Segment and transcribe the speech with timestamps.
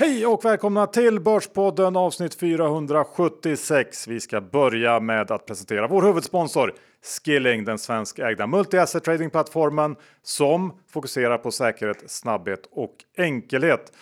[0.00, 4.08] Hej och välkomna till Börspodden avsnitt 476.
[4.08, 11.38] Vi ska börja med att presentera vår huvudsponsor Skilling, den svenskägda multi-asset tradingplattformen som fokuserar
[11.38, 13.92] på säkerhet, snabbhet och enkelhet.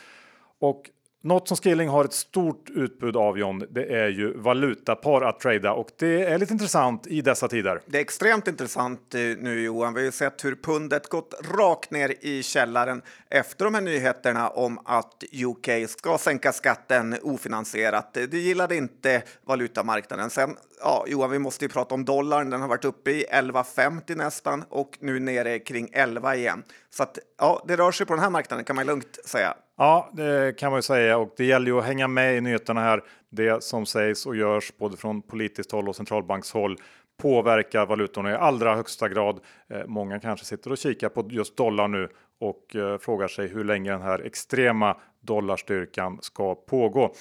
[0.61, 0.83] Och
[1.29, 5.73] något som Skilling har ett stort utbud av John, det är ju valutapar att trada
[5.73, 7.81] och det är lite intressant i dessa tider.
[7.87, 9.95] Det är extremt intressant eh, nu Johan.
[9.95, 14.49] Vi har ju sett hur pundet gått rakt ner i källaren efter de här nyheterna
[14.49, 18.15] om att UK ska sänka skatten ofinansierat.
[18.15, 20.31] Det gillade inte valutamarknaden.
[20.31, 22.51] Sen, ja, Johan, vi måste ju prata om dollarn.
[22.51, 26.63] Den har varit uppe i 11,50 nästan och nu nere kring 11 igen.
[26.91, 29.55] Så att, ja, det rör sig på den här marknaden kan man lugnt säga.
[29.81, 32.81] Ja, det kan man ju säga och det gäller ju att hänga med i nyheterna
[32.81, 33.03] här.
[33.31, 36.77] Det som sägs och görs både från politiskt håll och centralbankshåll
[37.23, 39.41] påverkar valutorna i allra högsta grad.
[39.71, 42.09] Eh, många kanske sitter och kikar på just dollar nu
[42.41, 47.15] och eh, frågar sig hur länge den här extrema dollarstyrkan ska pågå.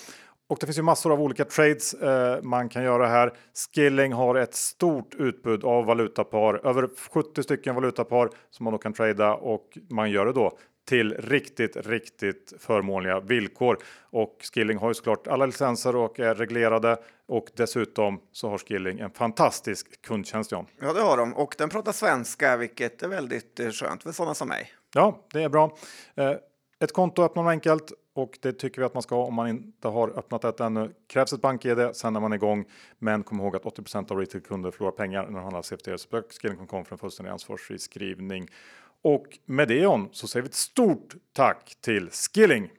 [0.49, 3.33] Och det finns ju massor av olika trades eh, man kan göra här.
[3.75, 8.93] Skilling har ett stort utbud av valutapar, över 70 stycken valutapar som man då kan
[8.93, 10.57] trada och man gör det då
[10.87, 13.77] till riktigt, riktigt förmånliga villkor.
[14.01, 18.99] Och Skilling har ju såklart alla licenser och är reglerade och dessutom så har Skilling
[18.99, 20.51] en fantastisk kundtjänst.
[20.51, 20.65] John.
[20.81, 24.33] Ja, det har de och den pratar svenska, vilket är väldigt eh, skönt för sådana
[24.33, 24.71] som mig.
[24.93, 25.77] Ja, det är bra.
[26.15, 26.33] Eh,
[26.79, 29.87] ett konto öppnar man enkelt och det tycker vi att man ska om man inte
[29.87, 30.93] har öppnat ett ännu.
[31.07, 32.65] Krävs ett bank-id, sen är man igång.
[32.99, 35.97] Men kom ihåg att 80% av retailkunder förlorar pengar när de handlar CFD.
[35.97, 38.47] Så Skilling.com för en fullständig ansvarsfri skrivning.
[39.03, 42.69] Och med det så säger vi ett stort tack till Skilling.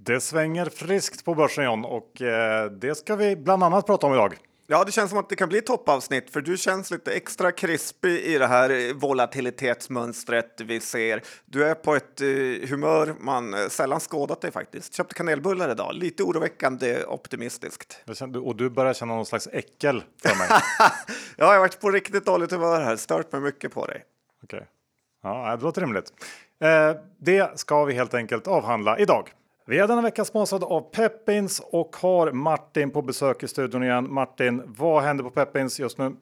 [0.00, 4.12] Det svänger friskt på börsen John och eh, det ska vi bland annat prata om
[4.12, 4.36] idag.
[4.68, 7.52] Ja, det känns som att det kan bli ett toppavsnitt för du känns lite extra
[7.52, 11.22] krispig i det här volatilitetsmönstret vi ser.
[11.44, 14.94] Du är på ett uh, humör man uh, sällan skådat dig faktiskt.
[14.94, 18.04] Köpte kanelbullar idag, lite oroväckande optimistiskt.
[18.44, 20.48] Och du börjar känna någon slags äckel för mig?
[20.78, 20.90] ja,
[21.36, 24.04] jag har varit på riktigt dåligt humör här, stört mig mycket på dig.
[24.42, 24.56] Okej.
[24.56, 24.75] Okay.
[25.22, 26.12] Ja, det låter rimligt.
[26.60, 29.32] Eh, det ska vi helt enkelt avhandla idag.
[29.66, 34.12] Vi är denna vecka sponsrade av Peppins och har Martin på besök i studion igen.
[34.12, 36.16] Martin, vad händer på Peppins just nu?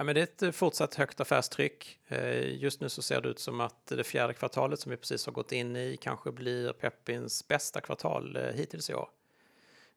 [0.00, 1.98] Ja, men det är ett eh, fortsatt högt affärstryck.
[2.08, 5.26] Eh, just nu så ser det ut som att det fjärde kvartalet som vi precis
[5.26, 9.08] har gått in i kanske blir Peppins bästa kvartal eh, hittills i år.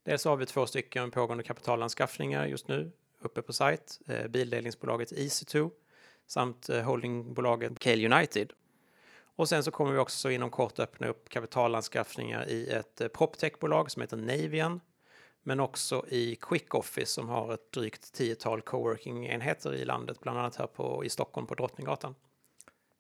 [0.04, 2.92] Dels har vi två stycken pågående kapitalanskaffningar just nu
[3.22, 4.00] uppe på sajt.
[4.30, 5.72] Bildelningsbolaget Easy2
[6.28, 8.54] samt holdingbolaget Cale United.
[9.36, 13.92] Och sen så kommer vi också inom kort öppna upp kapitalanskaffningar i ett eh, proptechbolag
[13.92, 14.82] som heter Navian.
[15.44, 20.56] Men också i Quick Office som har ett drygt tiotal coworking-enheter i landet, bland annat
[20.56, 22.16] här på, i Stockholm på Drottninggatan.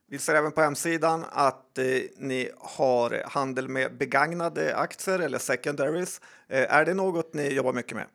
[0.07, 1.85] Vi ser även på hemsidan att eh,
[2.17, 6.21] ni har handel med begagnade aktier eller secondaries.
[6.47, 8.07] Eh, är det något ni jobbar mycket med?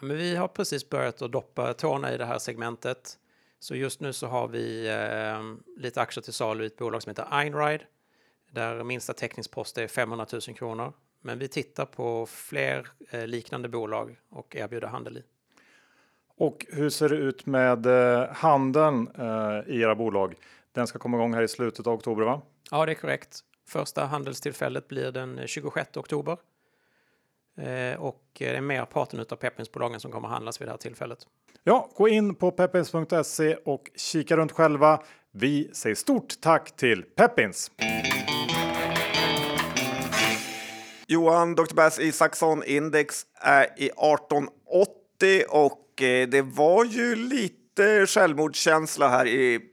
[0.00, 3.18] Ja, men vi har precis börjat att doppa tårna i det här segmentet.
[3.60, 7.10] Så just nu så har vi eh, lite aktier till salu i ett bolag som
[7.10, 7.84] heter Einride
[8.50, 10.92] där minsta täckningspost är 500 000 kronor.
[11.20, 15.22] Men vi tittar på fler eh, liknande bolag och erbjuder handel i.
[16.36, 20.34] Och hur ser det ut med eh, handeln eh, i era bolag?
[20.72, 22.42] Den ska komma igång här i slutet av oktober, va?
[22.70, 23.40] Ja, det är korrekt.
[23.68, 26.36] Första handelstillfället blir den 26 oktober.
[27.62, 31.18] Eh, och det är merparten av Peppinsbolagen som kommer handlas vid det här tillfället.
[31.64, 35.02] Ja, gå in på peppins.se och kika runt själva.
[35.32, 37.70] Vi säger stort tack till Peppins!
[41.06, 41.74] Johan, Dr.
[41.74, 49.69] Bass Isaksson index är i 1880 och eh, det var ju lite självmordskänsla här i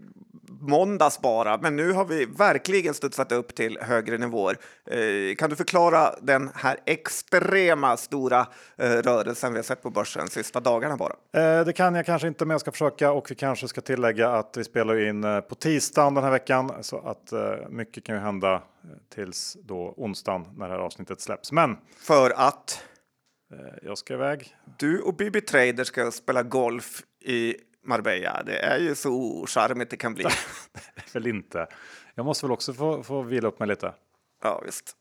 [0.59, 4.57] måndags bara, men nu har vi verkligen studsat upp till högre nivåer.
[4.91, 8.47] Eh, kan du förklara den här extrema stora
[8.77, 11.13] eh, rörelsen vi har sett på börsen sista dagarna bara?
[11.33, 14.29] Eh, det kan jag kanske inte, men jag ska försöka och vi kanske ska tillägga
[14.29, 17.33] att vi spelar in på tisdagen den här veckan så att
[17.69, 18.63] mycket kan ju hända
[19.15, 21.51] tills då onsdagen när det här avsnittet släpps.
[21.51, 22.83] Men för att
[23.81, 24.55] jag ska iväg.
[24.77, 27.55] Du och Bibi Trader ska spela golf i
[27.87, 28.43] Marbella.
[28.45, 30.25] Det är ju så charmigt det kan bli.
[31.13, 31.67] väl inte.
[32.15, 33.93] Jag måste väl också få, få vila upp mig lite.
[34.43, 34.95] Ja, visst.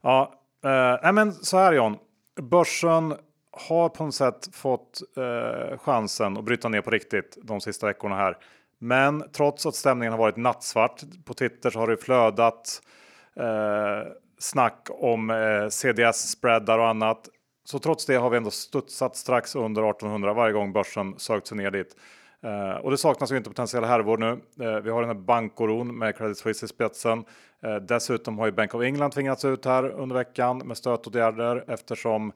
[0.00, 0.34] Ja,
[0.64, 1.96] eh, men så här John.
[2.40, 3.14] Börsen
[3.52, 8.16] har på något sätt fått eh, chansen att bryta ner på riktigt de sista veckorna
[8.16, 8.36] här.
[8.78, 12.82] Men trots att stämningen har varit nattsvart på Twitter så har det flödat
[13.36, 17.28] eh, snack om eh, CDS spreadar och annat.
[17.66, 21.56] Så trots det har vi ändå studsat strax under 1800 varje gång börsen sökt sig
[21.56, 21.96] ner dit.
[22.40, 24.30] Eh, och det saknas ju inte potentiella härvor nu.
[24.64, 27.24] Eh, vi har den här bankoron med Credit Suisse i spetsen.
[27.62, 32.32] Eh, dessutom har ju Bank of England tvingats ut här under veckan med stötåtgärder eftersom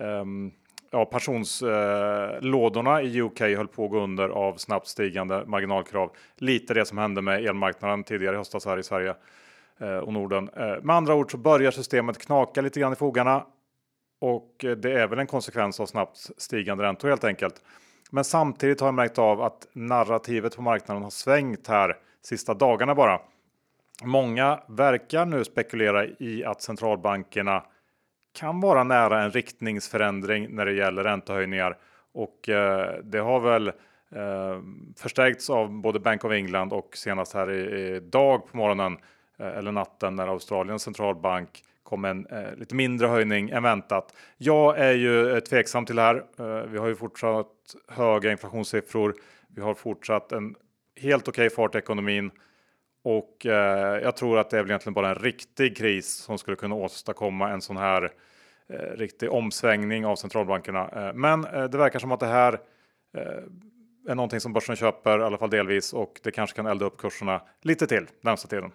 [0.00, 0.50] ehm,
[0.90, 6.10] ja, pensionslådorna eh, i UK höll på att gå under av snabbt stigande marginalkrav.
[6.36, 9.14] Lite det som hände med elmarknaden tidigare i höstas här i Sverige
[9.78, 10.50] eh, och Norden.
[10.56, 13.44] Eh, med andra ord så börjar systemet knaka lite grann i fogarna
[14.18, 17.62] och eh, det är väl en konsekvens av snabbt stigande räntor helt enkelt.
[18.10, 22.94] Men samtidigt har jag märkt av att narrativet på marknaden har svängt här sista dagarna
[22.94, 23.20] bara.
[24.02, 27.64] Många verkar nu spekulera i att centralbankerna
[28.38, 31.76] kan vara nära en riktningsförändring när det gäller räntehöjningar
[32.14, 34.60] och eh, det har väl eh,
[34.96, 38.98] förstärkts av både Bank of England och senast här idag på morgonen
[39.38, 44.14] eh, eller natten när Australiens centralbank kom en eh, lite mindre höjning än väntat.
[44.36, 46.16] Jag är ju eh, tveksam till det här.
[46.38, 47.46] Eh, vi har ju fortsatt
[47.88, 49.14] höga inflationssiffror.
[49.54, 50.54] Vi har fortsatt en
[50.96, 52.30] helt okej okay fart i ekonomin
[53.02, 56.56] och eh, jag tror att det är väl egentligen bara en riktig kris som skulle
[56.56, 58.12] kunna åstadkomma en sån här
[58.68, 60.88] eh, riktig omsvängning av centralbankerna.
[60.88, 62.52] Eh, men eh, det verkar som att det här
[63.16, 63.42] eh,
[64.08, 66.98] är någonting som börsen köper, i alla fall delvis, och det kanske kan elda upp
[66.98, 68.72] kurserna lite till närmsta tiden.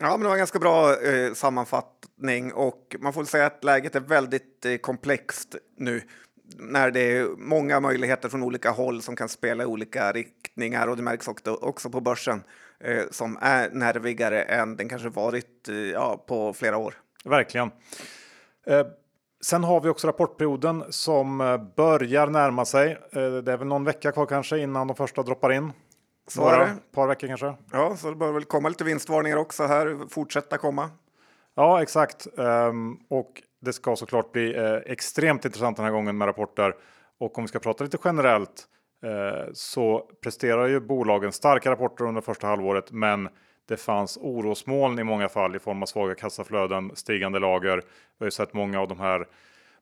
[0.00, 3.94] Ja, men det var en ganska bra eh, sammanfattning och man får säga att läget
[3.94, 6.02] är väldigt eh, komplext nu
[6.56, 10.96] när det är många möjligheter från olika håll som kan spela i olika riktningar och
[10.96, 12.42] det märks också, också på börsen
[12.80, 16.94] eh, som är nervigare än den kanske varit eh, ja, på flera år.
[17.24, 17.70] Verkligen.
[18.66, 18.86] Eh,
[19.40, 22.92] sen har vi också rapportperioden som eh, börjar närma sig.
[23.12, 25.72] Eh, det är väl någon vecka kvar kanske innan de första droppar in.
[26.28, 26.76] Så Några, är det.
[26.94, 27.54] par veckor kanske.
[27.72, 30.90] Ja, så det bör väl komma lite vinstvarningar också här, fortsätta komma.
[31.54, 32.26] Ja, exakt.
[32.36, 36.74] Um, och det ska såklart bli eh, extremt intressant den här gången med rapporter.
[37.20, 38.64] Och om vi ska prata lite generellt
[39.04, 43.28] eh, så presterar ju bolagen starka rapporter under första halvåret, men
[43.68, 47.76] det fanns orosmoln i många fall i form av svaga kassaflöden, stigande lager.
[47.76, 47.82] Vi
[48.18, 49.26] har ju sett många av de här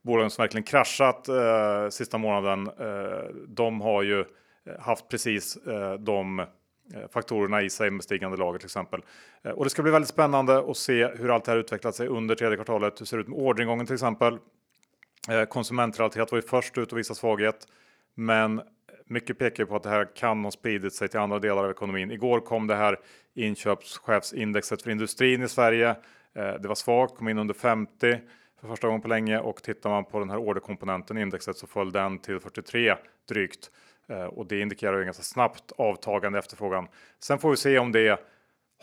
[0.03, 2.67] bolagen som verkligen kraschat eh, sista månaden.
[2.67, 4.25] Eh, de har ju
[4.67, 6.47] Eh, haft precis eh, de eh,
[7.13, 9.03] faktorerna i sig med stigande lager till exempel.
[9.55, 12.35] Och det ska bli väldigt spännande att se hur allt det här utvecklat sig under
[12.35, 13.01] tredje kvartalet.
[13.01, 14.39] Hur ser det ut med orderingången till exempel?
[15.49, 17.69] Konsumentrelaterat var ju först ut och visa svaghet,
[18.15, 18.63] men
[19.05, 22.11] mycket pekar på att det här kan ha spridit sig till andra delar av ekonomin.
[22.11, 22.99] Igår kom det här
[23.35, 25.97] inköpschefsindexet för industrin i Sverige.
[26.33, 28.19] Det var svagt, kom in under 50
[28.61, 31.67] för första gången på länge och tittar man på den här orderkomponenten i indexet så
[31.67, 32.95] föll den till 43
[33.29, 33.71] drygt.
[34.09, 36.89] Eh, och det indikerar ju ganska snabbt avtagande efterfrågan.
[37.19, 38.21] Sen får vi se om det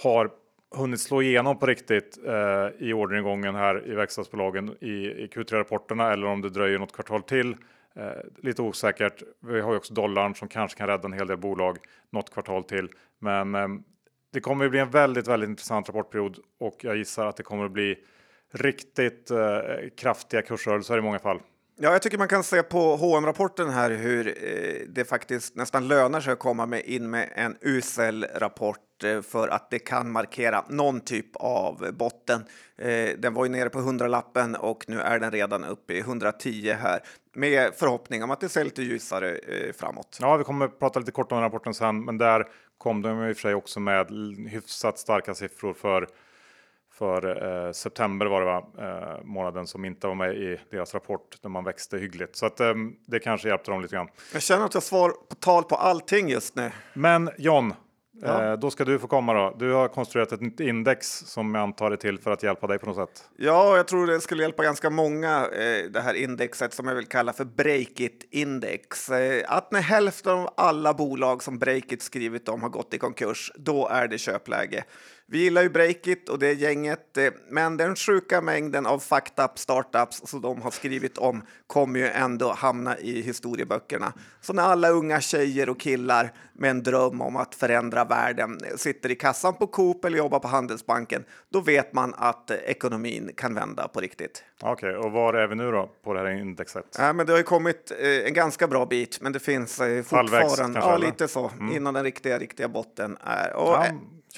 [0.04, 0.32] har
[0.76, 6.28] hunnit slå igenom på riktigt eh, i orderingången här i verkstadsbolagen i, i Q3-rapporterna eller
[6.28, 7.56] om det dröjer något kvartal till.
[7.96, 9.24] Eh, lite osäkert.
[9.40, 11.78] Vi har ju också dollarn som kanske kan rädda en hel del bolag
[12.10, 12.90] något kvartal till.
[13.20, 13.68] Men eh,
[14.34, 17.66] det kommer att bli en väldigt, väldigt intressant rapportperiod och jag gissar att det kommer
[17.66, 17.98] att bli
[18.54, 19.60] riktigt eh,
[19.98, 21.40] kraftiga kursrörelser i många fall.
[21.76, 25.88] Ja, jag tycker man kan se på hm rapporten här hur eh, det faktiskt nästan
[25.88, 30.12] lönar sig att komma med in med en usel rapport eh, för att det kan
[30.12, 32.46] markera någon typ av botten.
[32.78, 36.76] Eh, den var ju nere på 100-lappen och nu är den redan uppe i 110
[36.80, 37.00] här
[37.36, 40.18] med förhoppning om att det ser lite ljusare eh, framåt.
[40.22, 43.32] Ja, vi kommer att prata lite kort om rapporten sen, men där kom de i
[43.32, 44.08] och för sig också med
[44.50, 46.08] hyfsat starka siffror för
[46.94, 48.64] för eh, september var det va?
[48.80, 52.36] Eh, månaden som inte var med i deras rapport när man växte hyggligt.
[52.36, 52.74] Så att, eh,
[53.08, 54.08] det kanske hjälpte dem lite grann.
[54.34, 56.72] Jag känner att jag svar på tal på allting just nu.
[56.94, 57.74] Men John,
[58.22, 58.52] Ja.
[58.52, 59.56] Eh, då ska du få komma då.
[59.60, 62.80] Du har konstruerat ett nytt index som jag antar är till för att hjälpa dig
[62.80, 63.26] på något sätt.
[63.38, 67.06] Ja, jag tror det skulle hjälpa ganska många, eh, det här indexet som jag vill
[67.06, 69.10] kalla för Breakit index.
[69.10, 73.52] Eh, att när hälften av alla bolag som Breakit skrivit om har gått i konkurs,
[73.56, 74.84] då är det köpläge.
[75.34, 79.60] Vi gillar ju Breakit och det gänget, eh, men den sjuka mängden av fucked up
[79.60, 84.14] startups som de har skrivit om kommer ju ändå hamna i historieböckerna.
[84.42, 89.12] Så när alla unga tjejer och killar med en dröm om att förändra världen sitter
[89.12, 93.88] i kassan på Coop eller jobbar på Handelsbanken, då vet man att ekonomin kan vända
[93.88, 94.44] på riktigt.
[94.62, 96.96] Okej, okay, och var är vi nu då på det här indexet?
[96.98, 100.04] Ja, men det har ju kommit eh, en ganska bra bit, men det finns eh,
[100.04, 101.76] fortfarande ja, lite så mm.
[101.76, 103.54] innan den riktiga, riktiga botten är.
[103.54, 103.86] Och, ja,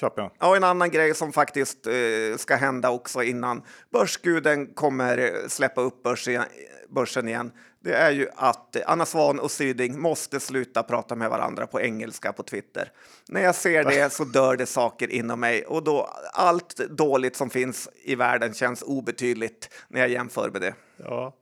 [0.00, 0.30] köper jag.
[0.38, 3.62] Ja, en annan grej som faktiskt eh, ska hända också innan
[3.92, 6.44] börsguden kommer släppa upp börsen,
[6.88, 7.52] börsen igen
[7.86, 12.32] det är ju att Anna Svan och Syding måste sluta prata med varandra på engelska
[12.32, 12.92] på Twitter.
[13.28, 17.50] När jag ser det så dör det saker inom mig och då allt dåligt som
[17.50, 20.74] finns i världen känns obetydligt när jag jämför med det.
[20.96, 21.32] Ja.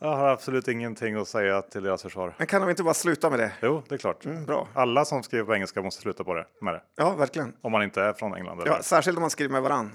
[0.00, 2.34] Jag har absolut ingenting att säga till deras försvar.
[2.38, 3.52] Men kan de inte bara sluta med det?
[3.62, 4.24] Jo, det är klart.
[4.24, 4.68] Mm, bra.
[4.74, 6.82] Alla som skriver på engelska måste sluta på det, med det.
[6.96, 7.52] Ja, verkligen.
[7.60, 8.60] Om man inte är från England.
[8.60, 8.70] Eller?
[8.70, 9.92] Ja, särskilt om man skriver med varann.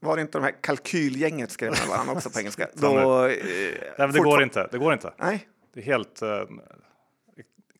[0.00, 2.68] Var det inte de här kalkylgänget skrev med varandra också på engelska?
[2.74, 4.68] Då, eh, Nej, men det går inte.
[4.72, 5.12] Det går inte.
[5.16, 6.22] Nej, Det är helt...
[6.22, 6.28] Eh,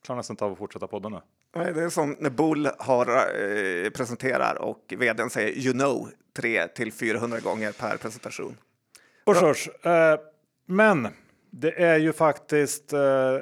[0.05, 1.19] klarar nästan inte av att fortsätta podden nu.
[1.55, 6.67] nej, det är som när Bull har, eh, presenterar och vdn säger you know 3
[6.67, 8.57] till 400 gånger per presentation.
[9.25, 9.69] Och körs.
[9.85, 10.19] Eh,
[10.65, 11.07] men
[11.51, 13.37] det är ju faktiskt eh,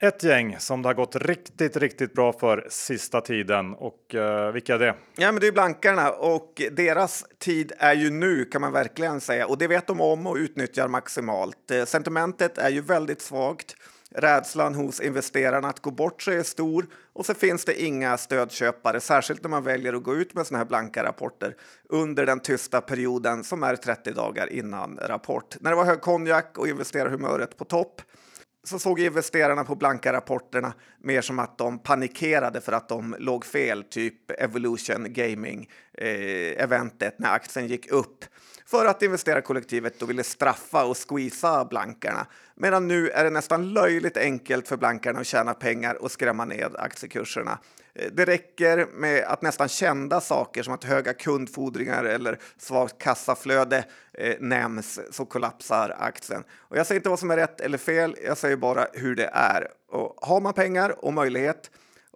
[0.00, 3.74] ett gäng som det har gått riktigt, riktigt bra för sista tiden.
[3.74, 4.94] Och eh, vilka är det?
[5.16, 9.46] Ja, men det är blankarna och deras tid är ju nu kan man verkligen säga
[9.46, 11.70] och det vet de om och utnyttjar maximalt.
[11.70, 13.76] Eh, Sentimentet är ju väldigt svagt.
[14.14, 19.00] Rädslan hos investerarna att gå bort sig är stor och så finns det inga stödköpare,
[19.00, 21.56] särskilt när man väljer att gå ut med såna här blanka rapporter
[21.88, 25.56] under den tysta perioden som är 30 dagar innan rapport.
[25.60, 28.02] När det var hög konjak och investerarhumöret på topp
[28.64, 33.44] så såg investerarna på blanka rapporterna mer som att de panikerade för att de låg
[33.44, 38.24] fel, typ Evolution Gaming eh, eventet när aktien gick upp
[38.72, 42.26] för att investerarkollektivet då ville straffa och squeeza blankarna.
[42.54, 46.76] Medan nu är det nästan löjligt enkelt för blankarna att tjäna pengar och skrämma ned
[46.78, 47.58] aktiekurserna.
[47.94, 53.84] Eh, det räcker med att nästan kända saker som att höga kundfordringar eller svagt kassaflöde
[54.12, 56.44] eh, nämns så kollapsar aktien.
[56.58, 59.30] Och jag säger inte vad som är rätt eller fel, jag säger bara hur det
[59.32, 59.68] är.
[59.88, 61.70] Och har man pengar och möjlighet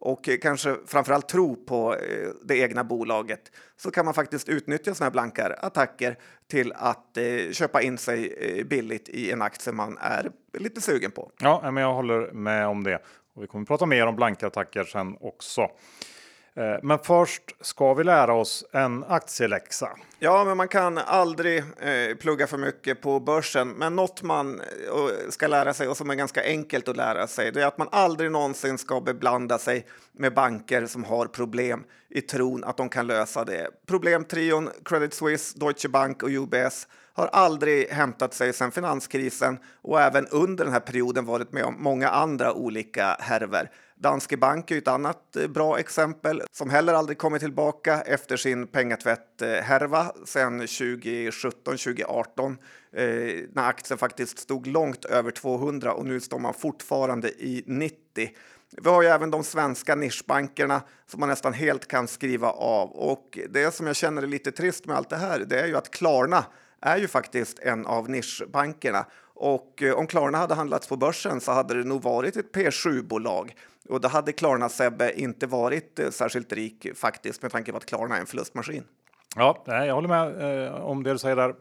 [0.07, 4.95] och eh, kanske framförallt tro på eh, det egna bolaget så kan man faktiskt utnyttja
[4.95, 6.17] sådana här blanka attacker
[6.51, 11.31] till att eh, köpa in sig billigt i en aktie man är lite sugen på.
[11.39, 12.99] Ja, men jag håller med om det.
[13.35, 15.69] Och vi kommer att prata mer om blanka attacker sen också.
[16.57, 19.91] Eh, men först ska vi lära oss en aktieläxa.
[20.19, 23.69] Ja, men man kan aldrig eh, plugga för mycket på börsen.
[23.69, 27.53] Men något man eh, ska lära sig och som är ganska enkelt att lära sig,
[27.53, 32.21] det är att man aldrig någonsin ska beblanda sig med banker som har problem i
[32.21, 33.71] tron att de kan lösa det.
[33.87, 40.27] Problemtrion Credit Suisse, Deutsche Bank och UBS har aldrig hämtat sig sedan finanskrisen och även
[40.27, 43.69] under den här perioden varit med om många andra olika härvor.
[43.95, 48.67] Danske Bank är ett annat eh, bra exempel som heller aldrig kommit tillbaka efter sin
[48.67, 52.57] pengatvätt-härva sedan 2017-2018
[52.93, 57.97] eh, när aktien faktiskt stod långt över 200 och nu står man fortfarande i 90.
[58.83, 63.39] Vi har ju även de svenska nischbankerna som man nästan helt kan skriva av och
[63.51, 65.91] det som jag känner är lite trist med allt det här, det är ju att
[65.91, 66.45] Klarna
[66.81, 71.53] är ju faktiskt en av nischbankerna och eh, om Klarna hade handlats på börsen så
[71.53, 73.55] hade det nog varit ett P7-bolag
[73.89, 77.87] och då hade Klarna Sebbe inte varit eh, särskilt rik faktiskt med tanke på att
[77.87, 78.85] Klarna är en förlustmaskin.
[79.37, 81.55] Ja, jag håller med eh, om det du säger där.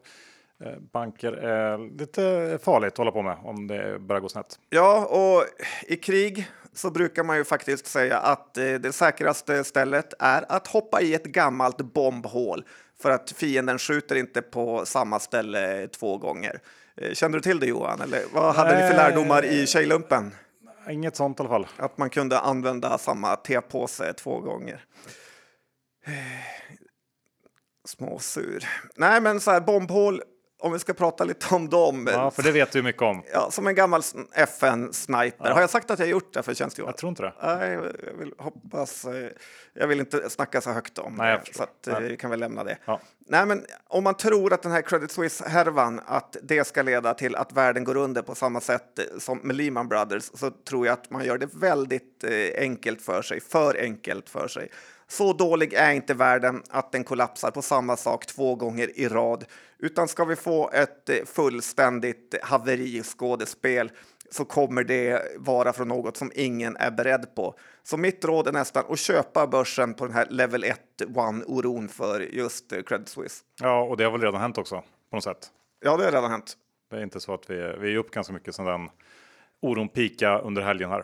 [0.59, 4.59] Eh, banker är lite farligt att hålla på med om det börjar gå snett.
[4.69, 5.45] Ja, och
[5.87, 10.67] i krig så brukar man ju faktiskt säga att eh, det säkraste stället är att
[10.67, 12.63] hoppa i ett gammalt bombhål
[13.01, 16.59] för att fienden skjuter inte på samma ställe två gånger.
[16.97, 18.01] Eh, Kände du till det Johan?
[18.01, 18.97] Eller vad hade ni för Nej.
[18.97, 20.35] lärdomar i Tjejlumpen?
[20.89, 21.67] Inget sånt i alla fall.
[21.77, 24.85] Att man kunde använda samma tepåse två gånger.
[27.85, 28.67] Småsur.
[28.95, 30.21] Nej, men så här bombhål,
[30.59, 32.09] om vi ska prata lite om dem.
[32.11, 33.23] Ja, för det vet du mycket om.
[33.33, 35.51] Ja, som en gammal sn- FN-sniper.
[35.51, 36.87] Har jag sagt att jag gjort det för tjänstgöring?
[36.89, 37.33] Jag tror inte det.
[37.43, 39.05] Nej, jag vill hoppas.
[39.05, 39.29] eh,
[39.73, 42.39] Jag vill inte snacka så högt om Nej, det, så att, eh, vi kan väl
[42.39, 42.77] lämna det.
[42.85, 42.99] Ja.
[43.27, 47.35] Nej, men om man tror att den här Credit Suisse-härvan, att det ska leda till
[47.35, 50.93] att världen går under på samma sätt eh, som med Lehman Brothers, så tror jag
[50.93, 54.69] att man gör det väldigt eh, enkelt för sig, för enkelt för sig.
[55.07, 59.45] Så dålig är inte världen att den kollapsar på samma sak två gånger i rad,
[59.79, 63.91] utan ska vi få ett eh, fullständigt haveriskådespel
[64.31, 67.55] så kommer det vara från något som ingen är beredd på.
[67.83, 72.19] Så mitt råd är nästan att köpa börsen på den här level 1 one-oron för
[72.19, 73.43] just eh, Credit Suisse.
[73.61, 75.47] Ja, och det har väl redan hänt också på något sätt.
[75.85, 76.53] Ja, det har redan hänt.
[76.89, 78.89] Det är inte så att vi, vi är upp ganska mycket sedan den
[79.61, 81.03] oron pika under helgen här.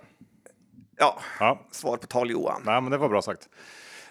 [0.98, 2.62] Ja, Ja, svar på tal Johan.
[2.66, 3.50] nej, men det var bra sagt.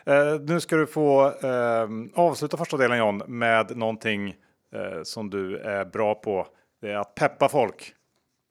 [0.06, 4.28] Eh, nu ska du få eh, avsluta första delen John med någonting
[4.74, 6.46] eh, som du är bra på.
[6.80, 7.94] Det är att peppa folk.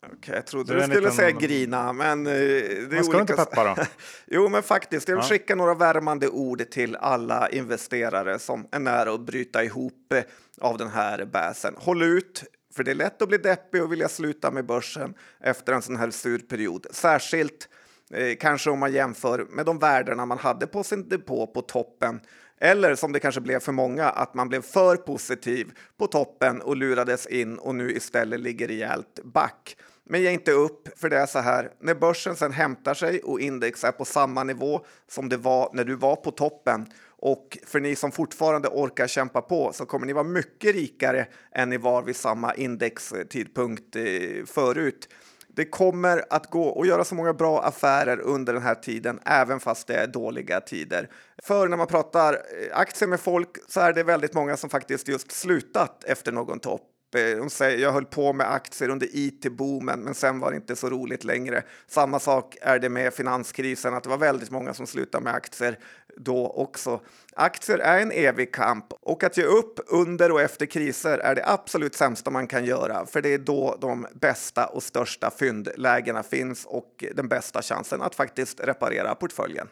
[0.06, 3.34] Okej, jag trodde du skulle liten- säga grina, men eh, det är Man ska olika...
[3.34, 3.84] inte peppa då?
[4.28, 5.30] jo, men faktiskt, jag vill Ja.
[5.30, 10.24] skicka några värmande ord till alla investerare som är nära att bryta ihop eh,
[10.62, 11.74] av den här bäsen.
[11.78, 12.44] Håll ut,
[12.76, 15.96] för det är lätt att bli deppig och vilja sluta med börsen efter en sån
[15.96, 16.88] här sur period.
[16.92, 17.70] Särskilt
[18.14, 22.20] eh, kanske om man jämför med de värdena man hade på sin depå på toppen.
[22.62, 26.76] Eller som det kanske blev för många, att man blev för positiv på toppen och
[26.78, 29.78] lurades in och nu istället ligger rejält back.
[30.12, 31.72] Men ge inte upp, för det är så här.
[31.80, 35.84] När börsen sen hämtar sig och index är på samma nivå som det var när
[35.84, 40.14] du var på toppen och för ni som fortfarande orkar kämpa på så kommer ni
[40.14, 45.10] vara mycket rikare än ni var vid samma indextidpunkt eh, förut.
[45.48, 49.60] Det kommer att gå att göra så många bra affärer under den här tiden, även
[49.60, 51.10] fast det är dåliga tider.
[51.44, 55.08] För när man pratar eh, aktier med folk så är det väldigt många som faktiskt
[55.08, 60.14] just slutat efter någon topp de säger, jag höll på med aktier under it-boomen, men
[60.14, 61.64] sen var det inte så roligt längre.
[61.88, 65.80] Samma sak är det med finanskrisen, att det var väldigt många som slutade med aktier
[66.18, 67.02] då också.
[67.34, 71.44] Aktier är en evig kamp och att ge upp under och efter kriser är det
[71.46, 76.66] absolut sämsta man kan göra, för det är då de bästa och största fyndlägena finns
[76.66, 79.68] och den bästa chansen att faktiskt reparera portföljen.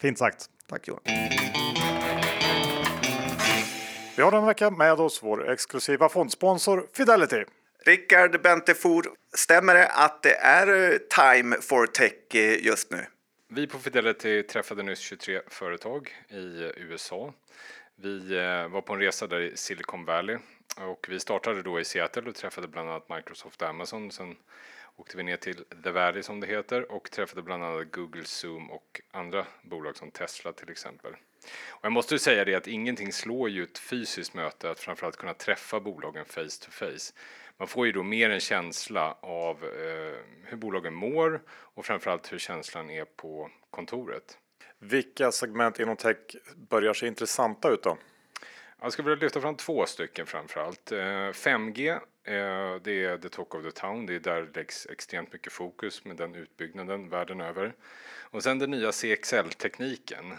[0.00, 0.50] Fint sagt.
[0.68, 1.00] Tack Johan.
[4.18, 7.44] Vi har den vecka med oss vår exklusiva fondsponsor Fidelity.
[7.86, 13.06] Rickard Bentefor, stämmer det att det är eh, time for tech eh, just nu?
[13.48, 17.32] Vi på Fidelity träffade nyss 23 företag i USA.
[17.96, 20.38] Vi eh, var på en resa där i Silicon Valley
[20.76, 24.10] och vi startade då i Seattle och träffade bland annat Microsoft och Amazon.
[24.10, 24.36] Sen
[24.96, 28.70] åkte vi ner till The Valley som det heter och träffade bland annat Google, Zoom
[28.70, 31.12] och andra bolag som Tesla till exempel.
[31.68, 35.34] Och jag måste säga det att ingenting slår ju ett fysiskt möte, att framförallt kunna
[35.34, 37.12] träffa bolagen face to face.
[37.56, 42.38] Man får ju då mer en känsla av eh, hur bolagen mår och framförallt hur
[42.38, 44.38] känslan är på kontoret.
[44.78, 46.16] Vilka segment inom tech
[46.56, 47.98] börjar se intressanta ut då?
[48.80, 50.92] Jag skulle vilja lyfta fram två stycken framförallt.
[50.92, 52.00] Eh, 5G, eh,
[52.82, 54.06] det är the talk of the town.
[54.06, 57.74] Det är där det läggs extremt mycket fokus med den utbyggnaden världen över.
[58.30, 60.36] Och sen den nya CXL-tekniken.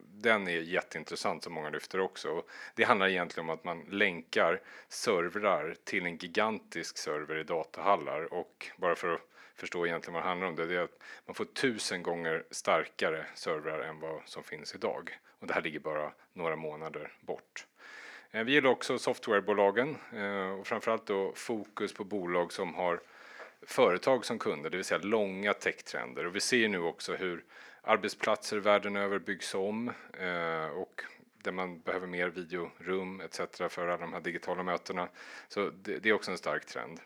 [0.00, 2.42] Den är jätteintressant som många lyfter också.
[2.74, 8.66] Det handlar egentligen om att man länkar servrar till en gigantisk server i datahallar och
[8.76, 9.20] bara för att
[9.62, 13.26] förstå egentligen vad det handlar om det, det är att man får tusen gånger starkare
[13.34, 15.18] servrar än vad som finns idag.
[15.38, 17.66] Och det här ligger bara några månader bort.
[18.30, 23.00] Eh, vi gillar också softwarebolagen eh, och framförallt då fokus på bolag som har
[23.62, 26.26] företag som kunder, det vill säga långa techtrender.
[26.26, 27.44] Och vi ser nu också hur
[27.82, 31.02] arbetsplatser världen över byggs om eh, och
[31.42, 33.40] där man behöver mer videorum etc.
[33.68, 35.08] för alla de här digitala mötena.
[35.48, 37.00] Så det, det är också en stark trend.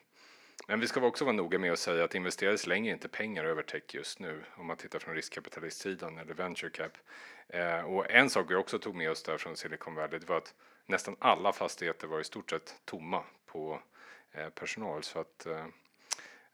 [0.69, 3.63] Men vi ska också vara noga med att säga att investerare slänger inte pengar över
[3.63, 6.93] tech just nu om man tittar från riskkapitalistsidan eller venture cap.
[7.49, 10.37] Eh, och en sak vi också tog med oss där från Silicon Valley det var
[10.37, 10.55] att
[10.87, 13.83] nästan alla fastigheter var i stort sett tomma på
[14.33, 15.67] eh, personal så att eh,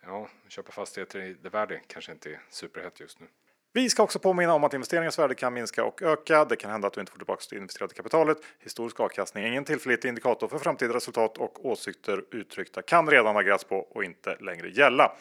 [0.01, 3.27] ja, köpa fastigheter i The Valley kanske inte är superhett just nu.
[3.75, 6.45] Vi ska också påminna om att investeringens värde kan minska och öka.
[6.45, 8.39] Det kan hända att du inte får tillbaka det investerade kapitalet.
[8.61, 13.65] Historisk avkastning är ingen tillförlitlig indikator för framtida resultat och åsikter uttryckta kan redan ageras
[13.65, 15.13] på och inte längre gälla.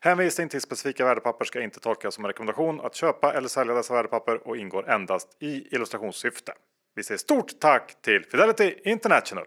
[0.00, 3.94] Hänvisning till specifika värdepapper ska inte tolkas som en rekommendation att köpa eller sälja dessa
[3.94, 6.52] värdepapper och ingår endast i illustrationssyfte.
[6.94, 9.44] Vi säger stort tack till Fidelity International!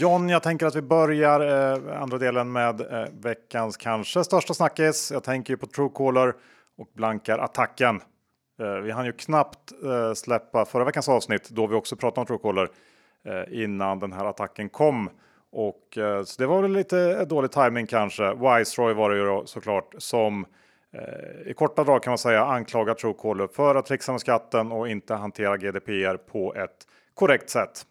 [0.00, 5.10] John, jag tänker att vi börjar eh, andra delen med eh, veckans kanske största snackis.
[5.12, 6.34] Jag tänker ju på Truecaller
[6.78, 8.00] och blankar attacken.
[8.60, 12.26] Eh, vi hann ju knappt eh, släppa förra veckans avsnitt då vi också pratade om
[12.26, 12.68] Truecaller
[13.24, 15.10] eh, innan den här attacken kom.
[15.52, 18.34] Och eh, så det var väl lite eh, dålig timing kanske.
[18.34, 20.46] Wiseroy var det ju då, såklart som
[20.92, 24.88] eh, i korta drag kan man säga anklagar Truecaller för att trixa med skatten och
[24.88, 27.86] inte hantera GDPR på ett korrekt sätt.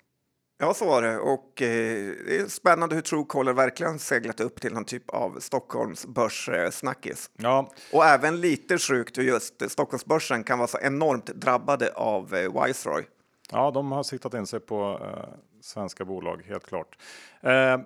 [0.61, 1.17] Ja, så var det.
[1.17, 6.05] Och eh, det är spännande hur Truecaller verkligen seglat upp till någon typ av Stockholms
[6.07, 7.29] börssnackis.
[7.37, 7.71] Ja.
[7.93, 13.03] Och även lite sjukt hur just Stockholmsbörsen kan vara så enormt drabbade av eh, Wiseroy.
[13.51, 15.29] Ja, de har siktat in sig på eh,
[15.61, 16.97] svenska bolag, helt klart.
[17.41, 17.79] Eh,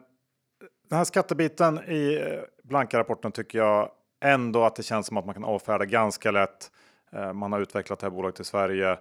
[0.90, 5.26] den här skattebiten i eh, blanka rapporten tycker jag ändå att det känns som att
[5.26, 6.72] man kan avfärda ganska lätt.
[7.12, 8.98] Eh, man har utvecklat det här bolaget i Sverige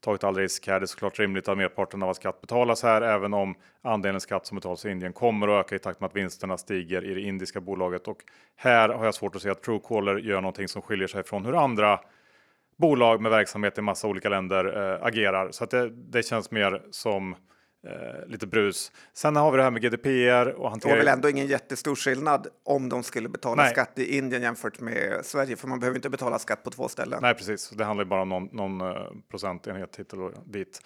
[0.00, 0.80] tagit all risk här.
[0.80, 4.54] Det är såklart rimligt att merparten av skatt betalas här, även om andelen skatt som
[4.54, 7.60] betalas i Indien kommer att öka i takt med att vinsterna stiger i det indiska
[7.60, 8.08] bolaget.
[8.08, 8.18] Och
[8.56, 11.64] här har jag svårt att se att Truecaller gör någonting som skiljer sig från hur
[11.64, 12.00] andra
[12.76, 15.50] bolag med verksamhet i massa olika länder äh, agerar.
[15.50, 17.36] Så att det, det känns mer som
[17.86, 18.92] eh, lite brus.
[19.12, 20.92] Sen har vi det här med GDPR och hantering.
[20.92, 23.72] Det var väl ändå ingen jättestor skillnad om de skulle betala Nej.
[23.72, 27.18] skatt i Indien jämfört med Sverige, för man behöver inte betala skatt på två ställen.
[27.22, 27.70] Nej, precis.
[27.70, 28.96] Det handlar bara om någon, någon uh,
[29.30, 30.80] procentenhet hit och dit.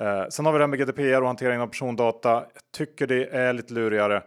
[0.00, 2.30] Uh, sen har vi det här med GDPR och hanteringen av persondata.
[2.30, 4.22] Jag tycker det är lite lurigare.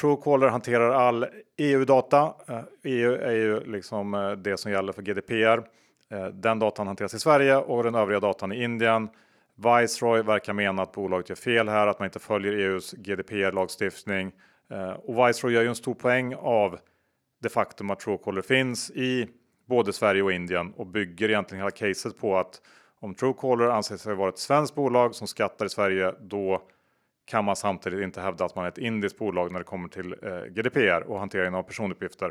[0.00, 2.34] Truecaller hanterar all EU-data.
[2.82, 5.80] EU är ju liksom uh, det som gäller för GDPR.
[6.32, 9.08] Den datan hanteras i Sverige och den övriga datan i Indien.
[9.64, 14.32] Viceroy verkar mena att bolaget gör fel här, att man inte följer EUs GDPR-lagstiftning
[14.70, 16.78] Eh, och Viceroy gör ju en stor poäng av
[17.42, 19.28] det faktum att Truecaller finns i
[19.66, 22.60] både Sverige och Indien och bygger egentligen hela caset på att
[23.00, 26.62] om Truecaller anser sig vara ett svenskt bolag som skattar i Sverige, då
[27.24, 30.14] kan man samtidigt inte hävda att man är ett indiskt bolag när det kommer till
[30.22, 32.30] eh, GDPR och hanteringen av personuppgifter.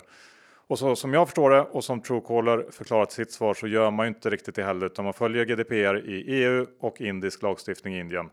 [0.70, 4.06] Och så som jag förstår det och som Truecaller förklarat sitt svar så gör man
[4.06, 8.00] ju inte riktigt det heller utan man följer GDPR i EU och indisk lagstiftning i
[8.00, 8.30] Indien.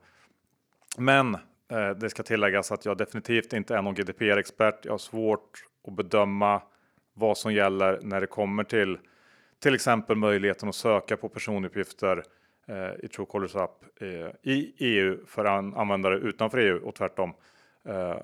[0.98, 1.34] Men
[1.68, 4.84] eh, det ska tilläggas att jag definitivt inte är någon GDPR-expert.
[4.84, 6.62] Jag har svårt att bedöma
[7.14, 8.98] vad som gäller när det kommer till
[9.58, 12.22] till exempel möjligheten att söka på personuppgifter
[12.68, 17.32] eh, i Truecallers app eh, i EU för an användare utanför EU och tvärtom.
[17.88, 18.16] Eh,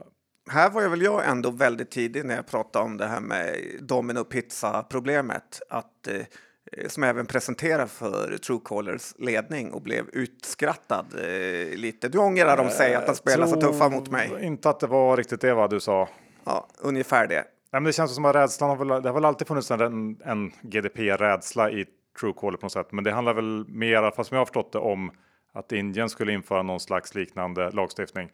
[0.48, 3.20] Eh, här var jag väl jag ändå väldigt tidig när jag pratade om det här
[3.20, 5.60] med Domino Pizza problemet.
[5.68, 12.08] Att, eh, som även presenterade för Truecallers ledning och blev utskrattad eh, lite.
[12.08, 14.30] Du ångrar de säger att de spelar så tuffa mot mig.
[14.40, 16.08] Inte att det var riktigt det vad du sa.
[16.44, 17.44] Ja, ungefär det.
[17.72, 20.16] Nej, men det känns som att rädslan har väl, det har väl alltid funnits en,
[20.24, 21.86] en GDP-rädsla i
[22.20, 22.92] Truecaller på något sätt.
[22.92, 25.10] Men det handlar väl mer, fast som jag har förstått det, om
[25.52, 28.30] att Indien skulle införa någon slags liknande lagstiftning.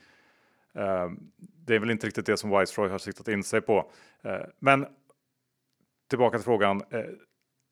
[0.79, 1.19] Ehm,
[1.67, 3.91] det är väl inte riktigt det som Viceroy har siktat in sig på.
[4.25, 4.87] Ehm, men
[6.11, 6.83] tillbaka till frågan.
[6.91, 7.01] Eh,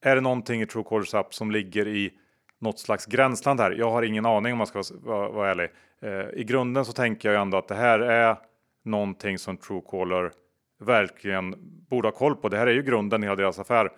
[0.01, 2.13] är det någonting i Truecallers app som ligger i
[2.59, 3.71] något slags gränsland här?
[3.71, 5.69] Jag har ingen aning om man ska vara, vara ärlig.
[6.01, 8.37] Ehm, I grunden så tänker jag ändå att det här är
[8.83, 10.31] någonting som Truecaller
[10.79, 11.55] verkligen
[11.89, 12.49] borde ha koll på.
[12.49, 13.91] Det här är ju grunden i hela deras affär.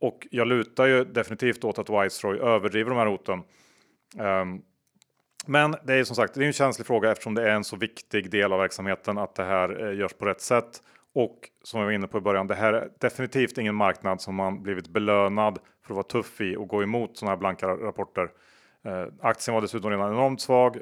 [0.00, 3.42] Och jag lutar ju definitivt åt att Viceroy överdriver de här hoten.
[4.18, 4.62] Um,
[5.48, 7.76] men det är som sagt det är en känslig fråga eftersom det är en så
[7.76, 10.82] viktig del av verksamheten att det här eh, görs på rätt sätt.
[11.14, 14.34] Och som jag var inne på i början, det här är definitivt ingen marknad som
[14.34, 18.30] man blivit belönad för att vara tuff i och gå emot sådana här blanka rapporter.
[18.84, 20.78] Eh, aktien var dessutom redan enormt svag.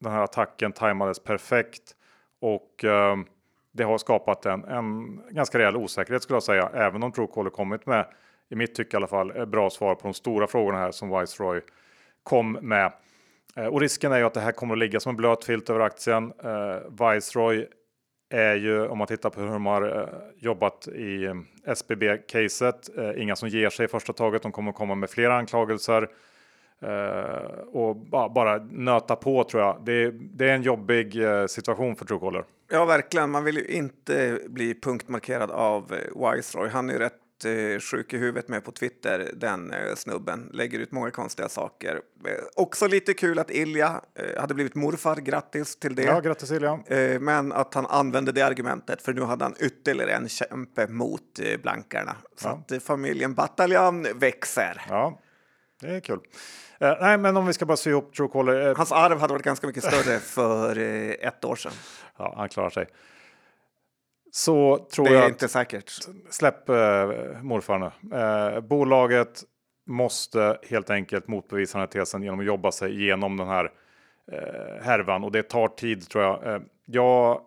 [0.00, 1.96] Den här attacken tajmades perfekt
[2.40, 3.16] och eh,
[3.72, 7.86] det har skapat en, en ganska rejäl osäkerhet skulle jag säga, även om Truecaller kommit
[7.86, 8.06] med,
[8.48, 11.60] i mitt tycke i alla fall, bra svar på de stora frågorna här som Viceroy
[12.22, 12.92] kom med.
[13.56, 15.70] Eh, och risken är ju att det här kommer att ligga som en blöt filt
[15.70, 16.32] över aktien.
[16.44, 16.76] Eh,
[17.14, 17.66] Viceroy
[18.34, 21.34] är ju, om man tittar på hur de har eh, jobbat i eh,
[21.66, 24.42] SBB-caset, eh, inga som ger sig i första taget.
[24.42, 26.08] De kommer att komma med flera anklagelser.
[26.82, 29.82] eh, och bara, bara nöta på tror jag.
[29.84, 32.44] Det, det är en jobbig eh, situation för Truecaller.
[32.70, 33.30] Ja, verkligen.
[33.30, 36.68] Man vill ju inte bli punktmarkerad av eh, Viceroy.
[36.68, 40.50] Han är ju rätt uh, sjuk i huvudet med på Twitter, den snubben.
[40.52, 42.00] Lägger ut många konstiga saker.
[42.56, 44.00] också lite kul att Ilja
[44.36, 45.16] hade blivit morfar.
[45.16, 46.02] Grattis till det.
[46.02, 46.80] Ja, grattis Ilja.
[47.20, 52.16] men att han använde det argumentet, för nu hade han ytterligare en kämpe mot blankarna.
[52.36, 52.76] Så ja.
[52.76, 54.82] att familjen Bataljan växer.
[54.88, 55.20] Ja,
[55.80, 56.20] det är kul.
[56.82, 58.68] Uh, nej, men om vi ska bara sy ihop Truecaller.
[58.68, 61.72] Uh, Hans arv hade varit ganska mycket större för uh, ett år sedan.
[62.18, 62.86] Ja, han klarar sig.
[64.34, 65.92] Så tror det är jag inte säkert.
[66.30, 66.68] Släpp
[67.42, 68.60] morfar nu.
[68.60, 69.42] bolaget
[69.86, 73.72] måste helt enkelt motbevisa den här tesen genom att jobba sig igenom den här
[74.82, 76.62] härvan och det tar tid tror jag.
[76.86, 77.40] jag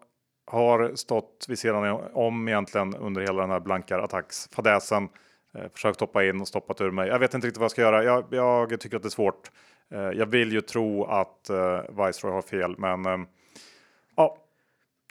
[0.51, 5.09] har stått vid sidan om egentligen under hela den här blankar attacksfadäsen
[5.55, 7.07] Eh, försökt hoppa in och stoppat ur mig.
[7.07, 8.03] Jag vet inte riktigt vad jag ska göra.
[8.03, 9.51] Jag, jag tycker att det är svårt.
[9.91, 13.25] Eh, jag vill ju tro att uh, Viceroy har fel, men ja,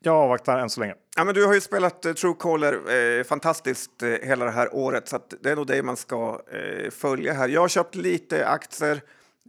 [0.06, 0.94] jag avvaktar än så länge.
[1.16, 4.74] Ja, men du har ju spelat eh, uh, Truecaller eh, fantastiskt eh, hela det här
[4.74, 7.48] året, så det är nog det man ska eh, följa här.
[7.48, 9.02] Jag har köpt lite aktier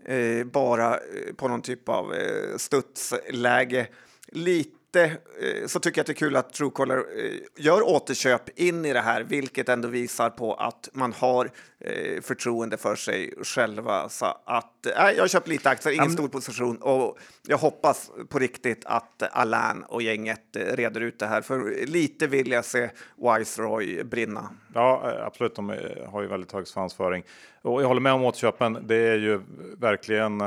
[0.05, 2.13] eh, bara eh, på någon typ av
[2.57, 3.87] studsläge.
[4.27, 8.59] Lite inte eh, så tycker jag att det är kul att Truecaller eh, gör återköp
[8.59, 13.33] in i det här, vilket ändå visar på att man har eh, förtroende för sig
[13.43, 14.09] själva.
[14.09, 18.39] Så att, äh, jag har köpt lite aktier, ingen stor position och jag hoppas på
[18.39, 24.03] riktigt att Alain och gänget reder ut det här, för lite vill jag se Wiseroy
[24.03, 24.49] brinna.
[24.73, 25.55] Ja, absolut.
[25.55, 25.69] De
[26.07, 27.23] har ju väldigt hög svansföring
[27.61, 28.77] och jag håller med om återköpen.
[28.87, 29.41] Det är ju
[29.77, 30.41] verkligen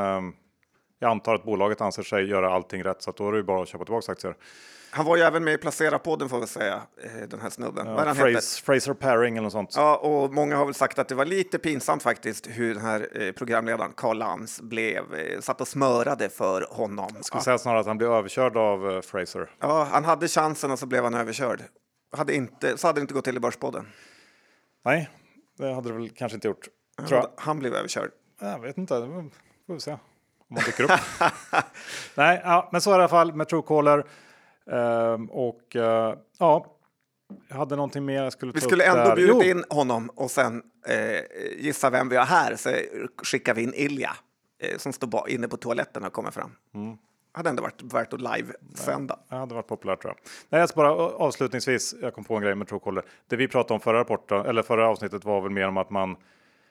[0.98, 3.44] jag antar att bolaget anser sig göra allting rätt så att då är det ju
[3.44, 4.36] bara att köpa tillbaka aktier.
[4.90, 7.86] Han var ju även med i Placera-podden får vi säga, eh, den här snubben.
[7.86, 9.72] Ja, han Fraser, Fraser Paring eller något sånt.
[9.76, 13.08] Ja, och många har väl sagt att det var lite pinsamt faktiskt hur den här
[13.22, 17.10] eh, programledaren Carl Lantz blev, eh, satt och smörade för honom.
[17.14, 17.44] Jag skulle ja.
[17.44, 19.50] säga snarare att han blev överkörd av Fraser.
[19.60, 21.62] Ja, han hade chansen och så blev han överkörd.
[22.16, 23.88] Hade inte, så hade det inte gått till i Börspodden.
[24.84, 25.10] Nej,
[25.58, 26.68] det hade det väl kanske inte gjort.
[27.10, 28.10] Han, han blev överkörd.
[28.40, 29.30] Jag vet inte, det
[29.66, 29.96] får vi se
[30.50, 30.90] om man dyker upp.
[32.14, 34.04] Nej, ja, men så är det i alla fall med Truecaller.
[34.66, 35.82] Um, och uh,
[36.38, 36.78] ja,
[37.48, 39.16] jag hade någonting mer jag skulle Vi ta skulle upp ändå där.
[39.16, 41.20] bjudit in honom och sen eh,
[41.58, 42.70] gissa vem vi har här så
[43.22, 44.10] skickar vi in Ilja
[44.62, 46.50] eh, som står inne på toaletten och kommer fram.
[46.74, 46.96] Mm.
[47.32, 49.18] hade ändå varit värt att live-sända.
[49.28, 50.30] Det hade varit populärt tror jag.
[50.58, 53.04] Nej, ska bara avslutningsvis, jag kom på en grej med Truecaller.
[53.26, 56.16] Det vi pratade om förra rapporten, eller förra avsnittet var väl mer om att man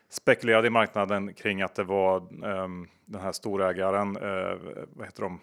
[0.09, 4.57] spekulerade i marknaden kring att det var um, den här storägaren, uh,
[4.93, 5.39] vad heter de?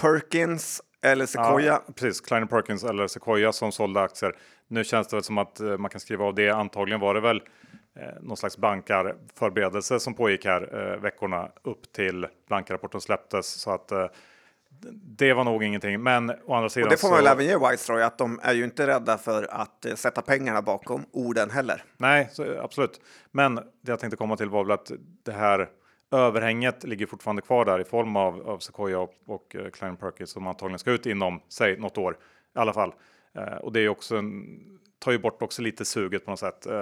[0.00, 1.66] Perkins eller Sequoia.
[1.66, 4.36] Ja, precis, Kleiner Perkins eller Sequoia som sålde aktier.
[4.68, 6.50] Nu känns det väl som att uh, man kan skriva av det.
[6.50, 12.26] Antagligen var det väl uh, någon slags bankarförberedelse som pågick här uh, veckorna upp till
[12.48, 13.46] blankarapporten släpptes.
[13.46, 13.92] Så att
[15.16, 16.02] det var nog ingenting.
[16.02, 16.86] Men å andra sidan.
[16.86, 19.48] Och det får man väl även ge Wiseroy att de är ju inte rädda för
[19.50, 21.82] att sätta pengarna bakom orden heller.
[21.96, 23.00] Nej, så, absolut.
[23.30, 24.90] Men det jag tänkte komma till var väl att
[25.22, 25.70] det här
[26.10, 30.30] överhänget ligger fortfarande kvar där i form av, av Sequoia och, och uh, Klein Perkins
[30.30, 32.16] som antagligen ska ut inom, säg något år
[32.56, 32.94] i alla fall.
[33.38, 34.58] Uh, och det är också en,
[35.04, 36.66] tar ju bort också lite suget på något sätt.
[36.70, 36.74] Uh,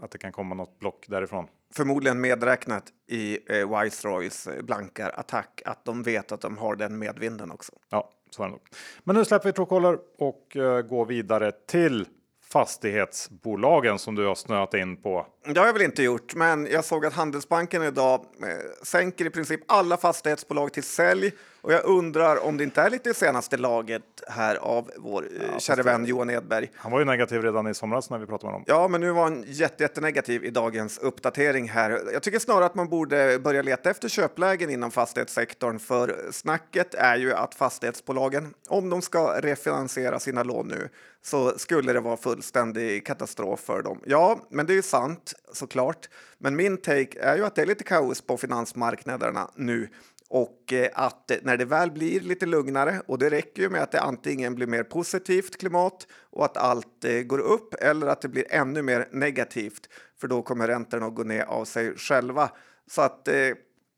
[0.00, 1.46] att det kan komma något block därifrån.
[1.74, 7.50] Förmodligen medräknat i uh, Viceroys blankar attack att de vet att de har den medvinden
[7.50, 7.72] också.
[7.90, 8.60] Ja, så är det nog.
[9.04, 10.56] Men nu släpper vi Truecaller och
[10.88, 12.06] går vidare till
[12.48, 15.26] fastighetsbolagen som du har snöat in på?
[15.44, 18.48] Det har jag väl inte gjort, men jag såg att Handelsbanken idag eh,
[18.82, 21.32] sänker i princip alla fastighetsbolag till sälj
[21.68, 25.60] och jag undrar om det inte är lite senaste laget här av vår eh, ja,
[25.60, 26.70] kära vän Johan Edberg.
[26.74, 28.64] Han var ju negativ redan i somras när vi pratade med honom.
[28.66, 32.00] Ja, men nu var han jättenegativ i dagens uppdatering här.
[32.12, 37.16] Jag tycker snarare att man borde börja leta efter köplägen inom fastighetssektorn, för snacket är
[37.16, 40.88] ju att fastighetsbolagen, om de ska refinansiera sina lån nu,
[41.22, 44.00] så skulle det vara fullständig katastrof för dem.
[44.04, 46.08] Ja, men det är ju sant såklart.
[46.38, 49.88] Men min take är ju att det är lite kaos på finansmarknaderna nu
[50.28, 53.92] och eh, att när det väl blir lite lugnare och det räcker ju med att
[53.92, 58.28] det antingen blir mer positivt klimat och att allt eh, går upp eller att det
[58.28, 59.88] blir ännu mer negativt
[60.20, 62.50] för då kommer räntorna att gå ner av sig själva.
[62.90, 63.34] Så att eh,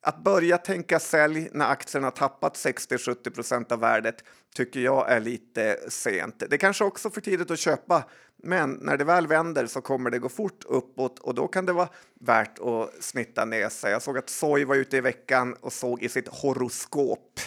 [0.02, 5.78] att börja tänka sälj när aktierna har tappat 60-70% av värdet tycker jag är lite
[5.88, 6.42] sent.
[6.48, 8.04] Det är kanske också för tidigt att köpa,
[8.36, 11.72] men när det väl vänder så kommer det gå fort uppåt och då kan det
[11.72, 11.88] vara
[12.20, 13.92] värt att snitta ner sig.
[13.92, 17.40] Jag såg att Soy var ute i veckan och såg i sitt horoskop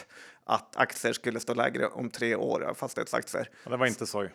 [0.45, 3.49] att aktier skulle stå lägre om tre år, fastighetsaktier.
[3.63, 4.25] Ja, det var inte Soy.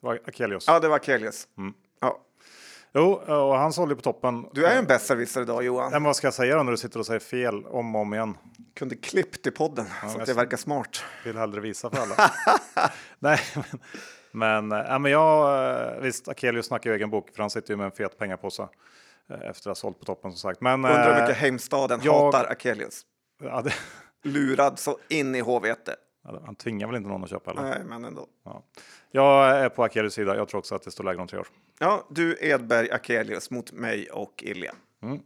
[0.00, 0.64] Det var Akelius.
[0.66, 1.48] Ja, det var Akelius.
[1.58, 1.74] Mm.
[2.00, 2.20] Ja.
[2.94, 4.46] Jo, och han sålde på toppen.
[4.52, 5.92] Du är en besserwisser idag Johan.
[5.92, 8.14] Men vad ska jag säga då när du sitter och säger fel om och om
[8.14, 8.36] igen?
[8.74, 11.04] Kunde klippt i podden ja, så att det verkar smart.
[11.24, 12.14] Vill hellre visa för alla.
[13.18, 13.38] Nej,
[14.32, 17.70] men, men, äh, men jag, eh, visst, Akelius snackar ju egen bok för han sitter
[17.70, 18.62] ju med en fet pengapåse
[19.30, 20.60] eh, efter att ha sålt på toppen som sagt.
[20.60, 23.02] Men, Undrar hur mycket Heimstaden jag, hatar Akelius.
[23.42, 23.74] Ja, det...
[24.24, 25.88] Lurad så in i HVT.
[26.22, 27.50] Han tvingar väl inte någon att köpa?
[27.50, 27.62] Eller?
[27.62, 28.26] Nej, men ändå.
[28.44, 28.62] Ja.
[29.10, 30.36] Jag är på Akelius sida.
[30.36, 31.46] Jag tror också att det står lägre om tre år.
[31.78, 34.74] Ja, du Edberg Akelius mot mig och Ilja.
[35.02, 35.20] Mm.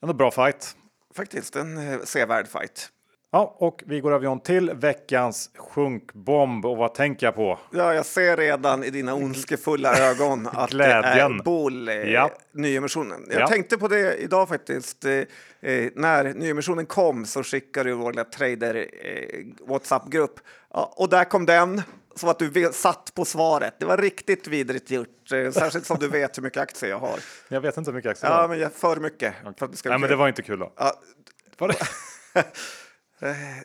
[0.00, 0.76] En bra fight.
[1.14, 2.92] Faktiskt en eh, sevärd fight.
[3.34, 6.66] Ja, och vi går över till veckans sjunkbomb.
[6.66, 7.58] Och vad tänker jag på?
[7.70, 11.02] Ja, jag ser redan i dina ondskefulla ögon att Glädjen.
[11.02, 12.30] det är Bol, eh, ja.
[12.52, 13.26] nyemissionen.
[13.30, 13.48] Jag ja.
[13.48, 15.04] tänkte på det idag faktiskt.
[15.04, 20.40] Eh, eh när nyemissionen kom så skickade du vår trader eh, WhatsApp-grupp.
[20.74, 21.82] Ja, och där kom den.
[22.14, 23.74] Som att du satt på svaret.
[23.78, 27.18] Det var riktigt vidrigt gjort, eh, särskilt som du vet hur mycket aktier jag har.
[27.48, 28.42] Jag vet inte hur mycket aktier jag har.
[28.42, 29.34] Ja, men för mycket.
[29.42, 30.72] För att det Nej, men det var inte kul då.
[30.76, 30.92] Ja.
[31.58, 31.76] Var det?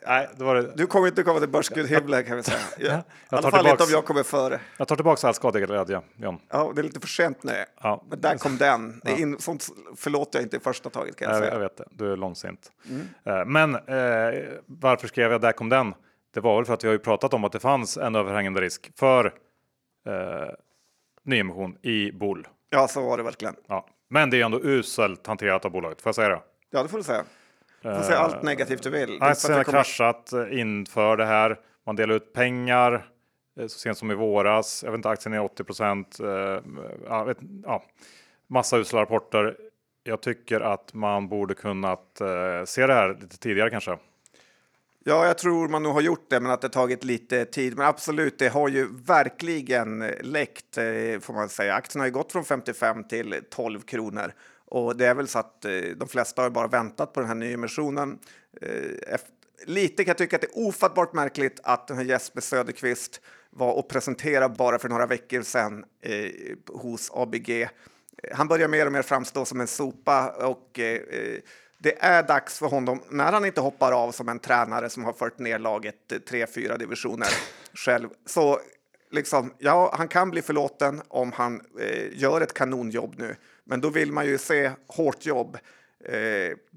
[0.06, 0.72] Nej, det var det.
[0.76, 2.58] Du kommer inte komma till börsguldhimlen kan vi säga.
[2.78, 2.96] Ja.
[2.96, 4.60] I alla fall inte om jag kommer före.
[4.76, 6.40] Jag tar tillbaka all skadeglädje, John.
[6.48, 7.64] Ja, det är lite för sent nu.
[7.82, 8.04] Ja.
[8.10, 9.00] Men där kom den.
[9.04, 9.18] Ja.
[9.18, 11.52] In, sånt förlåter jag inte i första taget kan jag, jag säga.
[11.52, 12.72] Jag vet det, du är långsint.
[12.88, 13.06] Mm.
[13.24, 15.94] Eh, men eh, varför skrev jag där kom den?
[16.34, 18.60] Det var väl för att vi har ju pratat om att det fanns en överhängande
[18.60, 19.26] risk för
[20.06, 20.48] eh,
[21.24, 22.46] nyemission i BOL.
[22.70, 23.54] Ja, så var det verkligen.
[23.66, 23.86] Ja.
[24.10, 26.40] Men det är ändå uselt hanterat av bolaget, får jag säga det?
[26.70, 27.24] Ja, det får du säga.
[27.82, 29.22] Du får säga allt negativt du vill.
[29.22, 29.78] Aktien har kommer...
[29.78, 31.58] kraschat eh, inför det här.
[31.86, 33.06] Man delar ut pengar
[33.60, 34.82] eh, så sent som i våras.
[34.84, 36.20] Jag vet inte, aktien är 80 procent.
[36.20, 36.28] Eh,
[37.08, 37.84] ja, ja,
[38.46, 39.56] massa usla rapporter.
[40.02, 42.20] Jag tycker att man borde kunnat
[42.64, 43.98] se det här lite tidigare kanske.
[45.04, 47.76] Ja, jag tror man nog har gjort det, men att det tagit lite tid.
[47.76, 50.74] Men absolut, det har ju verkligen läckt
[51.20, 51.74] får man säga.
[51.74, 54.32] Aktien har ju gått från 55 till 12 kronor
[54.70, 57.34] och det är väl så att eh, de flesta har bara väntat på den här
[57.34, 58.18] nyemissionen.
[58.62, 59.18] Eh,
[59.66, 63.72] lite kan jag tycka att det är ofattbart märkligt att den här Jesper Söderqvist var
[63.72, 66.30] och presenterade bara för några veckor sedan eh,
[66.66, 67.68] hos ABG.
[68.32, 70.80] Han börjar mer och mer framstå som en sopa och
[71.78, 75.12] det är dags för honom, när han inte hoppar av som en tränare som har
[75.12, 77.28] fört ner laget tre, fyra divisioner
[77.74, 78.60] själv, så
[79.10, 83.36] liksom, ja, han kan bli förlåten om han eh, gör ett kanonjobb nu.
[83.68, 85.58] Men då vill man ju se hårt jobb.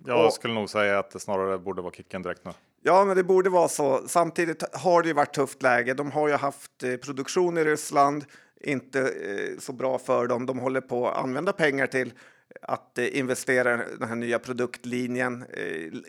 [0.05, 2.51] Jag skulle nog säga att det snarare borde vara kicken direkt nu.
[2.81, 4.07] Ja, men det borde vara så.
[4.07, 5.93] Samtidigt har det ju varit tufft läge.
[5.93, 8.25] De har ju haft produktion i Ryssland,
[8.61, 9.13] inte
[9.59, 10.45] så bra för dem.
[10.45, 12.13] De håller på att använda pengar till
[12.61, 15.45] att investera i den här nya produktlinjen.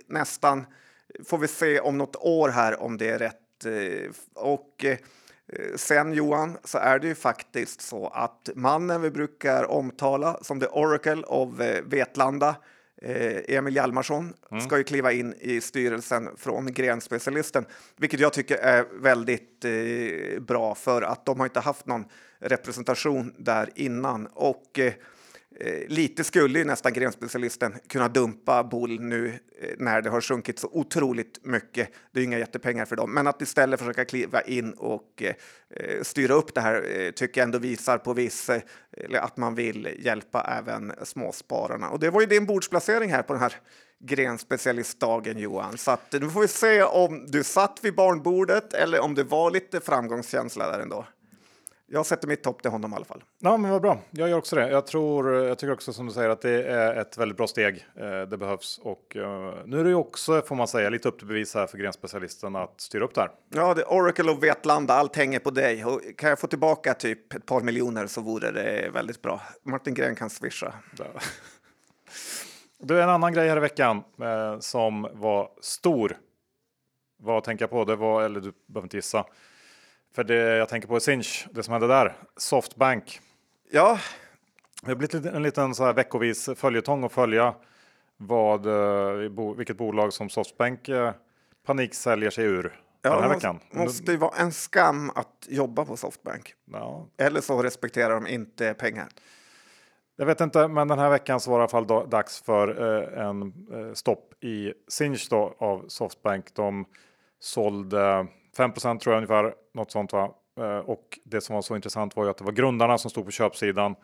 [0.07, 0.66] Nästan
[1.25, 3.37] får vi se om något år här om det är rätt.
[4.35, 4.85] Och
[5.76, 10.66] sen Johan, så är det ju faktiskt så att mannen vi brukar omtala som the
[10.66, 11.50] Oracle of
[11.85, 12.57] Vetlanda,
[13.48, 14.61] Emil Hjalmarsson, mm.
[14.61, 17.64] ska ju kliva in i styrelsen från grenspecialisten,
[17.96, 19.64] vilket jag tycker är väldigt
[20.46, 22.05] bra för att de har inte haft någon
[22.40, 24.26] representation där innan.
[24.26, 24.92] Och Eh,
[25.61, 30.59] Eh, lite skulle ju nästan grenspecialisten kunna dumpa Bull nu eh, när det har sjunkit
[30.59, 31.88] så otroligt mycket.
[32.12, 35.35] Det är inga jättepengar för dem, men att istället försöka kliva in och eh,
[35.71, 38.51] eh styra upp det här tycker jag ändå visar på viss
[39.21, 41.88] att man vill hjälpa även småspararna.
[41.88, 43.55] Och det var ju din bordsplacering här på den här
[44.05, 49.15] grenspecialistdagen Johan, så att nu får vi se om du satt vid barnbordet eller om
[49.15, 51.07] det var lite framgångskänsla där ändå.
[51.94, 53.24] Jag sätter mitt hopp till honom i alla fall.
[53.38, 53.98] Ja, men vad bra.
[54.11, 54.70] Jag gör också det.
[54.70, 57.87] Jag tror, jag tycker också som du säger att det är ett väldigt bra steg.
[57.96, 59.22] Eh, det behövs och uh,
[59.64, 62.57] nu är det ju också, får man säga, lite upp till bevis här för grenspecialisten
[62.57, 63.31] att styra upp där.
[63.48, 64.94] Ja, det är Oracle och Vetlanda.
[64.94, 65.85] Allt hänger på dig.
[65.85, 69.40] Och kan jag få tillbaka typ ett par miljoner så vore det väldigt bra.
[69.62, 70.74] Martin Gren kan swisha.
[72.78, 76.16] Du, en annan grej här i veckan eh, som var stor.
[77.18, 77.85] Vad tänker jag på?
[77.85, 79.24] Det var, eller du behöver inte gissa.
[80.14, 82.16] För det jag tänker på är Sinch, det som hände där.
[82.37, 83.20] Softbank.
[83.70, 83.98] Ja.
[84.83, 87.55] Det har blivit en liten så här veckovis följetong att följa
[88.16, 91.12] vad, eh, vilket bolag som Softbank eh,
[91.66, 93.61] paniksäljer sig ur ja, den här det veckan.
[93.70, 96.55] måste ju vara en skam att jobba på Softbank.
[96.64, 97.07] Ja.
[97.16, 99.09] Eller så respekterar de inte pengar.
[100.16, 102.68] Jag vet inte, men den här veckan så var det i alla fall dags för
[102.68, 103.55] eh, en
[103.94, 106.55] stopp i Sinch då, av Softbank.
[106.55, 106.85] De
[107.40, 110.35] sålde 5% tror jag ungefär, något sånt va.
[110.61, 113.25] Eh, och det som var så intressant var ju att det var grundarna som stod
[113.25, 113.95] på köpsidan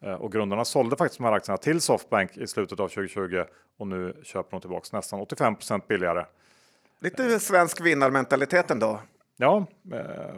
[0.00, 3.44] eh, och grundarna sålde faktiskt de här aktierna till Softbank i slutet av 2020
[3.78, 6.24] och nu köper de tillbaks nästan 85% billigare.
[7.00, 9.00] Lite svensk vinnarmentalitet ändå.
[9.36, 9.66] Ja.
[9.92, 10.34] Eh,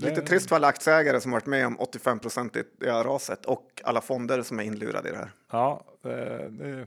[0.00, 4.42] Lite trist för alla aktieägare som varit med om 85% i raset och alla fonder
[4.42, 5.30] som är inlurade i det här.
[5.52, 6.86] Ja, det, det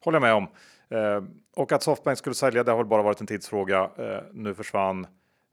[0.00, 0.48] håller jag med om.
[0.90, 1.22] Eh,
[1.56, 3.90] och att Softbank skulle sälja, det har väl bara varit en tidsfråga.
[3.98, 5.06] Eh, nu försvann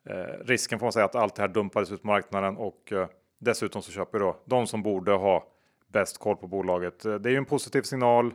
[0.06, 3.08] eh, risken får man säga att allt det här dumpades ut på marknaden och eh,
[3.38, 5.48] dessutom så köper då de som borde ha
[5.88, 7.06] bäst koll på bolaget.
[7.06, 8.34] Eh, det är ju en positiv signal.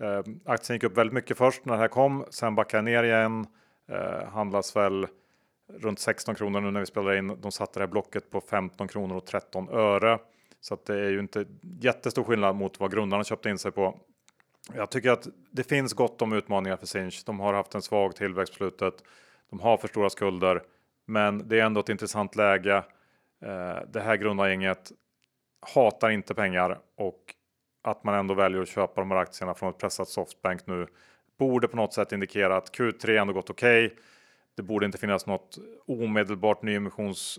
[0.00, 3.46] Eh, aktien gick upp väldigt mycket först när det här kom, sen backade ner igen.
[4.32, 5.06] Handlas väl
[5.68, 7.40] runt 16 kronor nu när vi spelar in.
[7.40, 10.18] De satte det här blocket på 15 kronor och 13 öre.
[10.60, 11.44] Så att det är ju inte
[11.80, 13.98] jättestor skillnad mot vad grundarna köpte in sig på.
[14.72, 17.22] Jag tycker att det finns gott om utmaningar för Sinch.
[17.26, 18.94] De har haft en svag tillväxt på slutet.
[19.50, 20.62] De har för stora skulder,
[21.06, 22.76] men det är ändå ett intressant läge.
[23.42, 24.92] Eh, det här grundargänget
[25.74, 27.34] hatar inte pengar och
[27.82, 30.86] att man ändå väljer att köpa de här aktierna från ett pressat Softbank nu
[31.38, 33.86] borde på något sätt indikera att Q3 ändå gått okej.
[33.86, 33.98] Okay.
[34.56, 37.38] Det borde inte finnas något omedelbart nyemissionshot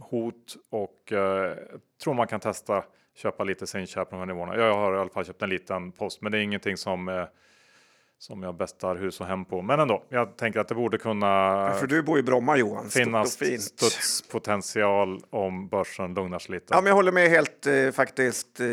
[0.00, 1.56] eh, och eh,
[2.02, 4.56] tror man kan testa köpa lite Sinchar på de här nivåerna.
[4.56, 7.24] Jag har i alla fall köpt en liten post, men det är ingenting som eh,
[8.18, 9.62] som jag bästar hus och hem på.
[9.62, 11.26] Men ändå, jag tänker att det borde kunna.
[11.26, 12.88] Ja, för du bor i Bromma Johan.
[12.90, 16.66] Finnas studspotential om börsen lugnar sig lite.
[16.70, 18.60] Ja, men jag håller med helt eh, faktiskt.
[18.60, 18.66] Eh,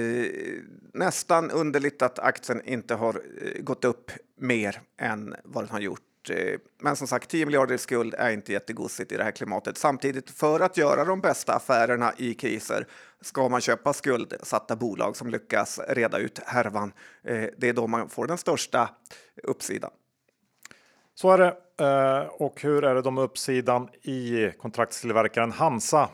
[0.93, 5.99] nästan underligt att aktien inte har eh, gått upp mer än vad den har gjort.
[6.29, 9.77] Eh, men som sagt, 10 miljarder i skuld är inte jättegosigt i det här klimatet.
[9.77, 12.87] Samtidigt, för att göra de bästa affärerna i kriser
[13.21, 16.93] ska man köpa skuldsatta bolag som lyckas reda ut härvan.
[17.23, 18.89] Eh, det är då man får den största
[19.43, 19.91] uppsidan.
[21.15, 21.57] Så är det.
[21.77, 26.09] Eh, och hur är det då med uppsidan i kontraktstillverkaren Hansa?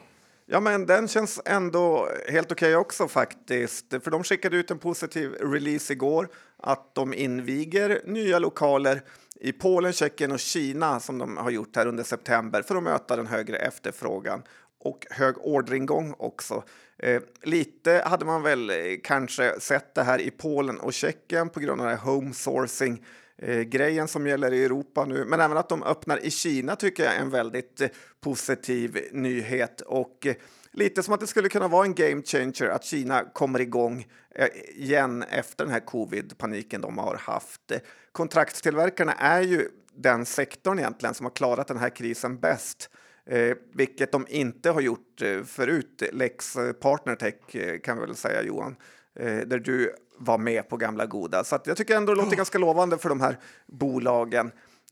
[0.45, 3.89] Ja, men den känns ändå helt okej okay också faktiskt.
[3.89, 9.01] För de skickade ut en positiv release igår att de inviger nya lokaler
[9.39, 13.15] i Polen, Tjeckien och Kina som de har gjort här under september för att möta
[13.15, 14.43] den högre efterfrågan
[14.79, 16.63] och hög orderingång också.
[16.97, 21.59] Eh, lite hade man väl eh, kanske sett det här i Polen och Tjeckien på
[21.59, 23.05] grund av den här home sourcing
[23.37, 25.25] eh, grejen som gäller i Europa nu.
[25.25, 27.87] Men även att de öppnar i Kina tycker jag är en väldigt eh,
[28.21, 30.35] positiv nyhet och eh,
[30.71, 34.47] lite som att det skulle kunna vara en game changer att Kina kommer igång eh,
[34.75, 37.71] igen efter den här covid-paniken de har haft.
[38.11, 42.89] Kontraktstillverkarna är ju den sektorn egentligen som har klarat den här krisen bäst.
[43.25, 46.03] Eh, vilket de inte har gjort eh, förut.
[46.13, 48.75] Lex Partnertech eh, kan vi väl säga Johan.
[49.15, 51.43] eh, där du var med på gamla goda.
[51.43, 52.37] Så jag tycker ändå det låter oh.
[52.37, 54.51] ganska lovande för de här bolagen.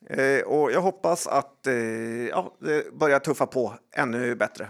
[0.10, 1.76] Eh, och jag hoppas att eh,
[2.28, 4.70] ja, det börjar tuffa på ännu bättre.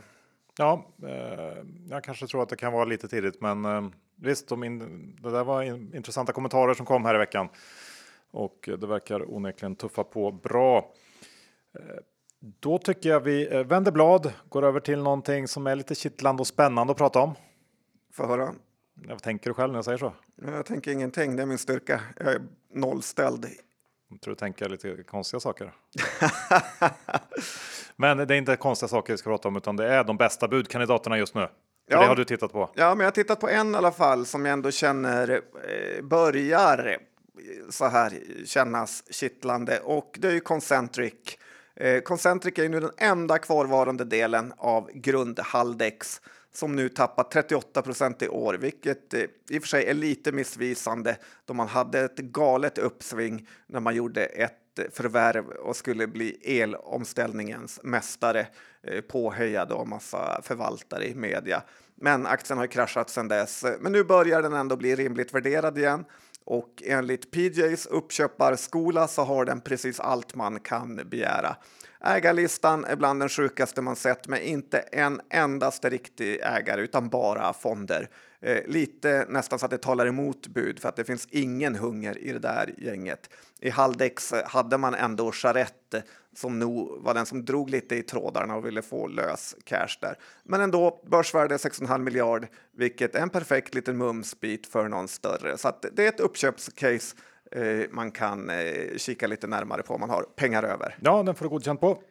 [0.58, 4.64] Ja, eh, jag kanske tror att det kan vara lite tidigt, men eh, visst, de
[4.64, 4.80] in,
[5.22, 7.49] det där var in, intressanta kommentarer som kom här i veckan
[8.32, 10.93] och det verkar onekligen tuffa på bra.
[11.80, 11.95] Eh,
[12.39, 16.41] då tycker jag vi eh, vänder blad, går över till någonting som är lite kittlande
[16.41, 17.36] och spännande att prata om.
[18.14, 18.53] Få höra.
[18.93, 20.14] Vad tänker du själv när jag säger så?
[20.36, 22.01] Jag tänker ingenting, det är min styrka.
[22.18, 22.41] Jag är
[22.74, 23.45] nollställd.
[24.10, 25.74] Jag tror du tänker lite konstiga saker.
[27.95, 30.47] men det är inte konstiga saker vi ska prata om, utan det är de bästa
[30.47, 31.47] budkandidaterna just nu.
[31.89, 32.01] Ja.
[32.01, 32.70] Det har du tittat på.
[32.74, 36.03] Ja, men jag har tittat på en i alla fall som jag ändå känner eh,
[36.03, 36.97] börjar
[37.70, 38.14] så här
[38.45, 41.14] kännas kittlande och det är ju Concentric.
[41.76, 46.22] Eh, Concentric är ju nu den enda kvarvarande delen av grundhaldex
[46.58, 50.32] som nu tappat 38 procent i år, vilket eh, i och för sig är lite
[50.32, 56.62] missvisande då man hade ett galet uppsving när man gjorde ett förvärv och skulle bli
[56.62, 58.47] elomställningens mästare
[58.84, 61.64] eh, påhejad av massa förvaltare i media.
[61.95, 63.66] Men aktien har kraschat sedan dess.
[63.80, 66.05] Men nu börjar den ändå bli rimligt värderad igen
[66.43, 71.55] och enligt PJs uppköparskola så har den precis allt man kan begära.
[72.01, 77.53] Ägarlistan är bland den sjukaste man sett med inte en endaste riktig ägare utan bara
[77.53, 78.09] fonder.
[78.41, 82.17] Eh, lite nästan så att det talar emot bud för att det finns ingen hunger
[82.17, 83.29] i det där gänget.
[83.59, 86.03] I Haldex hade man ändå Charette
[86.35, 90.15] som nog var den som drog lite i trådarna och ville få lös cash där.
[90.43, 95.57] Men ändå börsvärde 6,5 miljard, vilket är en perfekt liten mumsbit för någon större.
[95.57, 97.15] Så det är ett uppköpscase
[97.89, 100.97] man kan eh, kika lite närmare på om man har pengar över.
[101.01, 102.01] Ja, den får du godkänt på.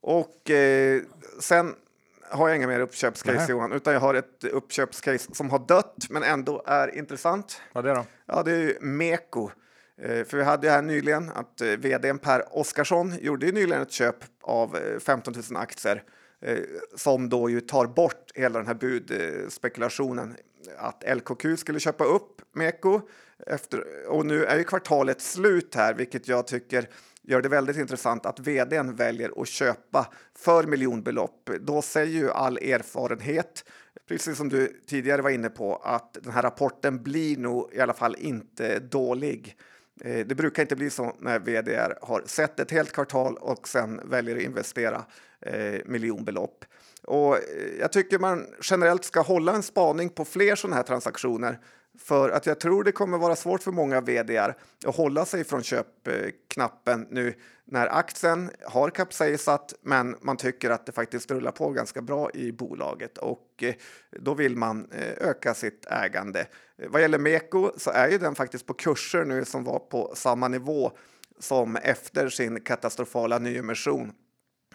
[0.00, 1.02] Och eh,
[1.40, 1.74] sen
[2.30, 3.50] har jag inga mer uppköpscase Nähe.
[3.50, 7.60] Johan, utan jag har ett uppköpscase som har dött men ändå är intressant.
[7.72, 8.06] Vad är det då?
[8.26, 9.50] Ja, det är ju Meko.
[10.02, 13.82] Eh, för vi hade ju här nyligen att eh, vdn Per Oskarsson gjorde ju nyligen
[13.82, 16.02] ett köp av 15 eh, 000 aktier
[16.96, 20.36] som då ju tar bort hela den här budspekulationen
[20.76, 23.00] att LKQ skulle köpa upp Meko.
[23.46, 26.88] Efter, och nu är ju kvartalet slut här, vilket jag tycker
[27.22, 30.06] gör det väldigt intressant att vdn väljer att köpa
[30.38, 31.50] för miljonbelopp.
[31.60, 33.64] Då säger ju all erfarenhet,
[34.08, 37.92] precis som du tidigare var inne på, att den här rapporten blir nog i alla
[37.92, 39.56] fall inte dålig.
[40.00, 44.00] Eh, det brukar inte bli så när vd har sett ett helt kvartal och sen
[44.04, 45.04] väljer att investera
[45.40, 46.64] eh, miljonbelopp.
[47.02, 47.42] Och eh,
[47.80, 51.58] jag tycker man generellt ska hålla en spaning på fler sådana här transaktioner.
[51.98, 54.56] För att jag tror det kommer vara svårt för många vd att
[54.96, 57.34] hålla sig från köpknappen nu
[57.64, 62.52] när aktien har kapsejsat men man tycker att det faktiskt rullar på ganska bra i
[62.52, 63.18] bolaget.
[63.18, 63.74] Och eh,
[64.10, 66.46] då vill man eh, öka sitt ägande.
[66.88, 70.48] Vad gäller Meko så är ju den faktiskt på kurser nu som var på samma
[70.48, 70.92] nivå
[71.38, 74.12] som efter sin katastrofala nyemission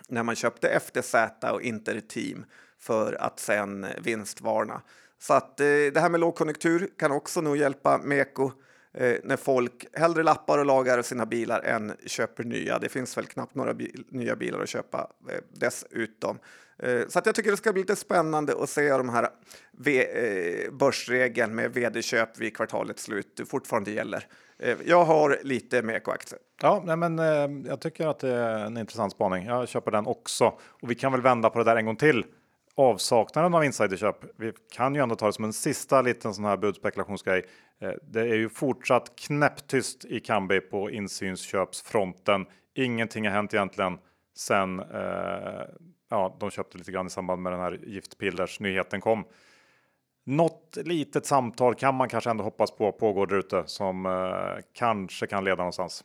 [0.10, 1.16] när man köpte FDZ
[1.54, 2.46] och Interteam
[2.80, 4.82] för att sen vinstvarna.
[5.20, 8.52] Så att eh, det här med lågkonjunktur kan också nog hjälpa Meko
[8.94, 12.80] eh, när folk hellre lappar och lagar sina bilar än köper nya.
[12.80, 16.40] Det finns väl knappt några bil nya bilar att köpa eh, dessutom.
[16.80, 20.72] Eh, så att jag tycker det ska bli lite spännande att se de här eh,
[20.72, 24.28] börsregeln med vd-köp vid kvartalets slut fortfarande gäller.
[24.60, 26.40] Eh, jag har lite Meko-aktier.
[26.62, 27.18] Ja, nej men,
[27.66, 29.46] jag tycker att det är en intressant spaning.
[29.46, 30.46] Jag köper den också.
[30.82, 32.26] Och vi kan väl vända på det där en gång till
[32.76, 34.16] avsaknaden av insiderköp.
[34.38, 37.46] Vi kan ju ändå ta det som en sista liten sån här budspekulationsgrej.
[38.02, 42.46] Det är ju fortsatt knäpptyst i Kambi på insynsköpsfronten.
[42.76, 43.98] Ingenting har hänt egentligen
[44.36, 45.64] sen eh,
[46.14, 49.26] ja, de köpte lite grann i samband med den här giftpillers nyheten kom.
[50.26, 55.28] Något litet samtal kan man kanske ändå hoppas på pågår där ute som eh, kanske
[55.28, 56.04] kan leda någonstans.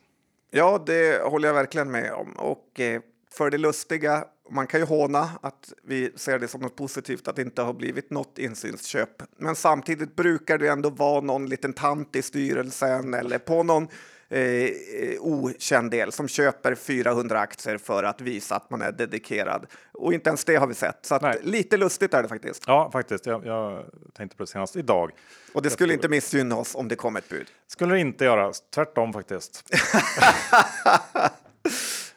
[0.51, 3.01] Ja, det håller jag verkligen med om och eh,
[3.31, 7.35] för det lustiga man kan ju håna att vi ser det som något positivt att
[7.35, 9.23] det inte har blivit något insynsköp.
[9.37, 13.87] Men samtidigt brukar det ändå vara någon liten tant i styrelsen eller på någon
[14.29, 14.71] eh,
[15.19, 19.65] okänd del som köper 400 aktier för att visa att man är dedikerad.
[19.91, 21.05] Och inte ens det har vi sett.
[21.05, 22.63] Så lite lustigt är det faktiskt.
[22.67, 23.25] Ja, faktiskt.
[23.25, 25.11] Jag, jag tänkte på det senast idag.
[25.53, 27.47] Och det skulle inte missgynna oss om det kom ett bud.
[27.67, 28.51] Skulle det inte göra.
[28.73, 29.63] Tvärtom faktiskt.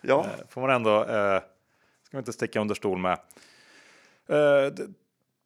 [0.01, 0.21] ja.
[0.21, 1.41] Eh, får man ändå eh,
[2.07, 3.19] ska vi inte sticka under stol med.
[4.29, 4.73] Eh,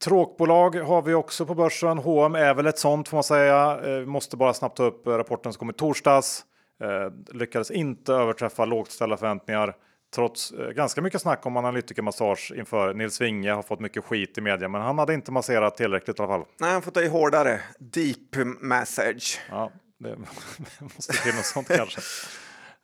[0.04, 1.98] tråkbolag har vi också på börsen.
[1.98, 3.80] H&M är väl ett sånt får man säga.
[3.84, 6.44] Eh, måste bara snabbt ta upp rapporten som kom i torsdags.
[6.80, 9.76] Eh, lyckades inte överträffa lågt ställda förväntningar.
[10.14, 14.40] trots eh, ganska mycket snack om analytikermassage inför Nils Winge har fått mycket skit i
[14.40, 16.44] media, men han hade inte masserat tillräckligt i alla fall.
[16.60, 17.60] Nej, han får ta i hårdare.
[17.78, 19.40] Deep massage.
[19.50, 20.16] Ja, det
[20.80, 22.00] måste till något sånt kanske.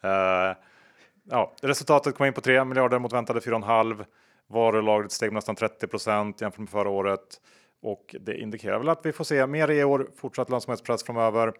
[0.05, 0.57] Uh,
[1.31, 4.05] ja, resultatet kom in på 3 miljarder mot väntade 4,5.
[4.49, 7.41] Varulagret steg nästan 30 procent jämfört med förra året
[7.83, 10.11] och det indikerar väl att vi får se mer i år.
[10.17, 11.53] Fortsatt lönsamhetspress framöver.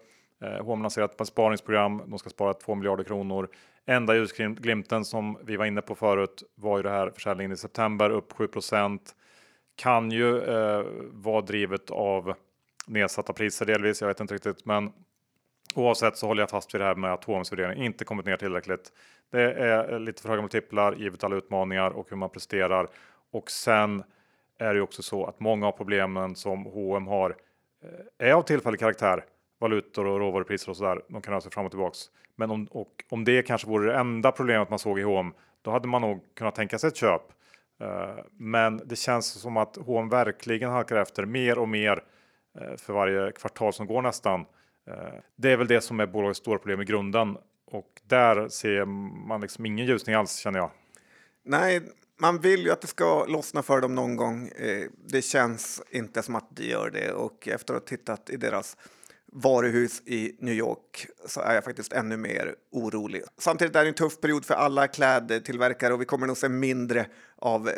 [0.43, 2.01] Eh, H&M lanserat ett sparingsprogram.
[2.07, 3.49] De ska spara 2 miljarder kronor.
[3.85, 8.09] Enda ljusglimten som vi var inne på förut var ju det här försäljningen i september
[8.09, 8.99] upp 7%
[9.75, 12.33] Kan ju eh, vara drivet av
[12.87, 14.01] nedsatta priser delvis.
[14.01, 14.91] Jag vet inte riktigt, men
[15.75, 18.37] oavsett så håller jag fast vid det här med att H&M's värdering inte kommit ner
[18.37, 18.91] tillräckligt.
[19.31, 22.87] Det är eh, lite för höga multiplar givet alla utmaningar och hur man presterar.
[23.31, 24.03] Och sen
[24.59, 27.35] är det också så att många av problemen som H&M har
[27.83, 29.25] eh, är av tillfällig karaktär
[29.63, 31.01] valutor och råvarupriser och sådär.
[31.07, 31.99] De kan röra sig fram och tillbaks.
[32.35, 35.71] Men om, och, om det kanske vore det enda problemet man såg i H&M, då
[35.71, 37.21] hade man nog kunnat tänka sig ett köp.
[37.81, 42.03] Uh, men det känns som att H&M verkligen halkar efter mer och mer
[42.61, 44.39] uh, för varje kvartal som går nästan.
[44.39, 44.95] Uh,
[45.35, 48.85] det är väl det som är bolagets stora problem i grunden och där ser
[49.27, 50.71] man liksom ingen ljusning alls känner jag.
[51.45, 51.81] Nej,
[52.21, 54.49] man vill ju att det ska lossna för dem någon gång.
[55.07, 58.77] Det känns inte som att det gör det och efter att ha tittat i deras
[59.33, 63.23] varuhus i New York så är jag faktiskt ännu mer orolig.
[63.37, 67.05] Samtidigt är det en tuff period för alla klädtillverkare och vi kommer nog se mindre
[67.35, 67.73] av eh,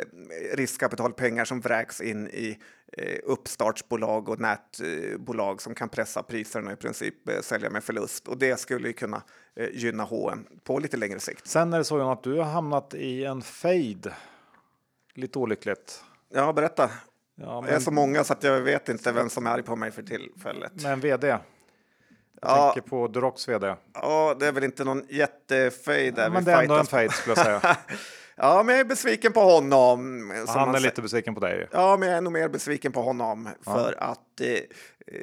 [0.54, 2.58] riskkapitalpengar som vräks in i
[2.92, 8.28] eh, uppstartsbolag och nätbolag som kan pressa priserna och i princip eh, sälja med förlust.
[8.28, 9.22] Och det skulle ju kunna
[9.72, 11.46] gynna H&M på lite längre sikt.
[11.46, 14.12] Sen är det så att du har hamnat i en fade.
[15.14, 16.04] Lite olyckligt.
[16.34, 16.90] Ja, berätta.
[17.36, 17.70] Ja, men...
[17.70, 19.90] Jag är så många så att jag vet inte vem som är arg på mig
[19.90, 20.72] för tillfället.
[20.82, 21.28] Men vd?
[21.28, 21.40] Jag
[22.40, 22.72] ja.
[22.72, 23.74] tänker på Durox vd.
[23.94, 26.14] Ja, det är väl inte någon jättefejd.
[26.16, 27.76] Ja, men det är ändå en fejd skulle jag säga.
[28.36, 30.32] ja, men jag är besviken på honom.
[30.46, 31.68] han är lite besviken på dig.
[31.72, 33.74] Ja, men jag är nog mer besviken på honom ja.
[33.74, 34.60] för att eh,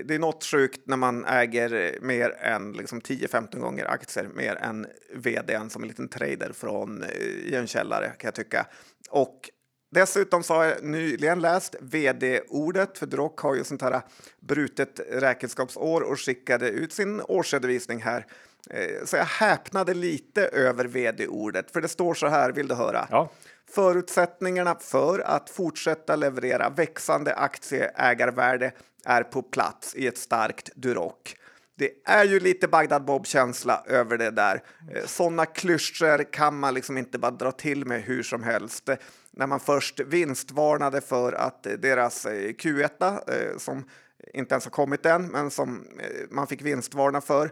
[0.05, 4.87] det är något sjukt när man äger mer än liksom 10-15 gånger aktier mer än
[5.15, 8.65] vdn som en liten trader från eh, i en källare kan jag tycka.
[9.09, 9.49] Och
[9.93, 14.01] Dessutom så har jag nyligen läst vd-ordet, för Drock har ju sånt här
[14.39, 18.25] brutet räkenskapsår och skickade ut sin årsredovisning här.
[18.69, 23.07] Eh, så jag häpnade lite över vd-ordet, för det står så här, vill du höra?
[23.11, 23.31] Ja.
[23.69, 28.71] Förutsättningarna för att fortsätta leverera växande aktieägarvärde
[29.05, 31.35] är på plats i ett starkt Duroc.
[31.75, 34.63] Det är ju lite Bagdad Bob-känsla över det där.
[34.95, 38.89] Eh, Sådana klyschor kan man liksom inte bara dra till med hur som helst.
[39.31, 43.89] När man först vinstvarnade för att deras eh, Q1, eh, som
[44.33, 45.87] inte ens har kommit än, men som
[46.29, 47.51] man fick vinstvarna för,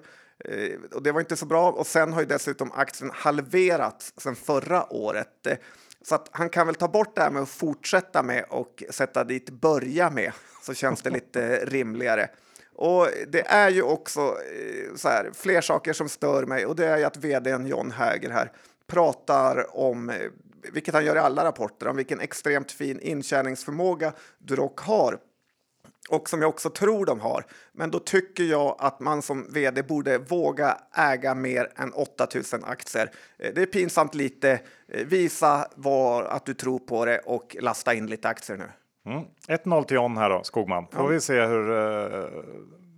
[0.94, 1.72] och det var inte så bra.
[1.72, 5.48] Och sen har ju dessutom aktien halverats sedan förra året.
[6.02, 9.24] Så att han kan väl ta bort det här med att fortsätta med och sätta
[9.24, 12.30] dit börja med, så känns det lite rimligare.
[12.82, 16.86] Och det är ju också eh, så här, fler saker som stör mig och det
[16.86, 18.52] är ju att vdn John Häger här
[18.88, 20.16] pratar om, eh,
[20.74, 25.20] vilket han gör i alla rapporter, om vilken extremt fin intjäningsförmåga Duroc har
[26.10, 27.46] och som jag också tror de har.
[27.72, 33.12] Men då tycker jag att man som vd borde våga äga mer än 8000 aktier.
[33.38, 34.60] Eh, det är pinsamt lite.
[34.88, 38.70] Visa var, att du tror på det och lasta in lite aktier nu.
[39.06, 39.24] Mm.
[39.48, 40.88] 1-0 till John här då, Skogman.
[40.92, 41.08] Får ja.
[41.08, 42.44] vi se hur uh,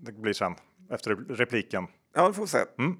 [0.02, 0.56] det blir sen
[0.92, 1.88] efter repliken.
[2.16, 2.60] Ja, det får vi se.
[2.78, 2.98] Mm.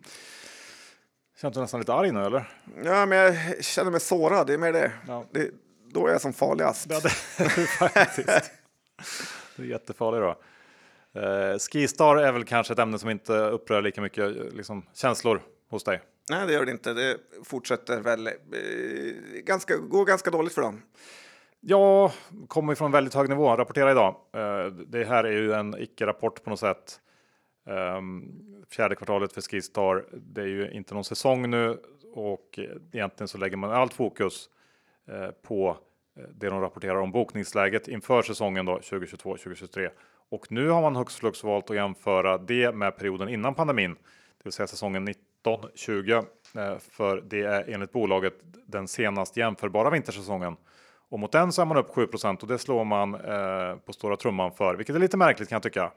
[1.42, 2.50] Känns du nästan lite arg nu eller?
[2.84, 4.48] Ja, men jag känner mig sårad.
[4.48, 4.92] Det är mer det.
[5.08, 5.26] Ja.
[5.32, 5.52] det
[5.94, 6.88] då är jag som farligast.
[6.90, 7.10] Ja, det
[7.68, 8.52] faktiskt.
[9.56, 10.36] du är jättefarlig då.
[11.22, 15.84] Uh, Skistar är väl kanske ett ämne som inte upprör lika mycket liksom, känslor hos
[15.84, 16.02] dig?
[16.30, 16.94] Nej, det gör det inte.
[16.94, 18.34] Det fortsätter väl eh,
[19.44, 20.82] ganska, går ganska dåligt för dem.
[21.66, 22.12] Ja,
[22.48, 23.56] kommer från väldigt hög nivå.
[23.56, 24.16] Rapportera idag.
[24.34, 27.00] Eh, det här är ju en icke-rapport på något sätt.
[27.66, 28.24] Ehm,
[28.70, 30.06] fjärde kvartalet för Skistar.
[30.12, 31.78] Det är ju inte någon säsong nu
[32.14, 32.60] och
[32.92, 34.50] egentligen så lägger man allt fokus
[35.08, 35.78] eh, på
[36.18, 39.90] eh, det de rapporterar om bokningsläget inför säsongen 2022-2023.
[40.30, 44.44] Och nu har man högst flux valt att jämföra det med perioden innan pandemin, det
[44.44, 45.08] vill säga säsongen
[45.44, 46.80] 19-20.
[46.80, 48.34] För det är enligt bolaget
[48.66, 50.56] den senast jämförbara vintersäsongen.
[51.14, 52.08] Och mot den så är man upp 7
[52.42, 55.64] och det slår man eh, på stora trumman för, vilket är lite märkligt kan jag
[55.64, 55.92] tycka.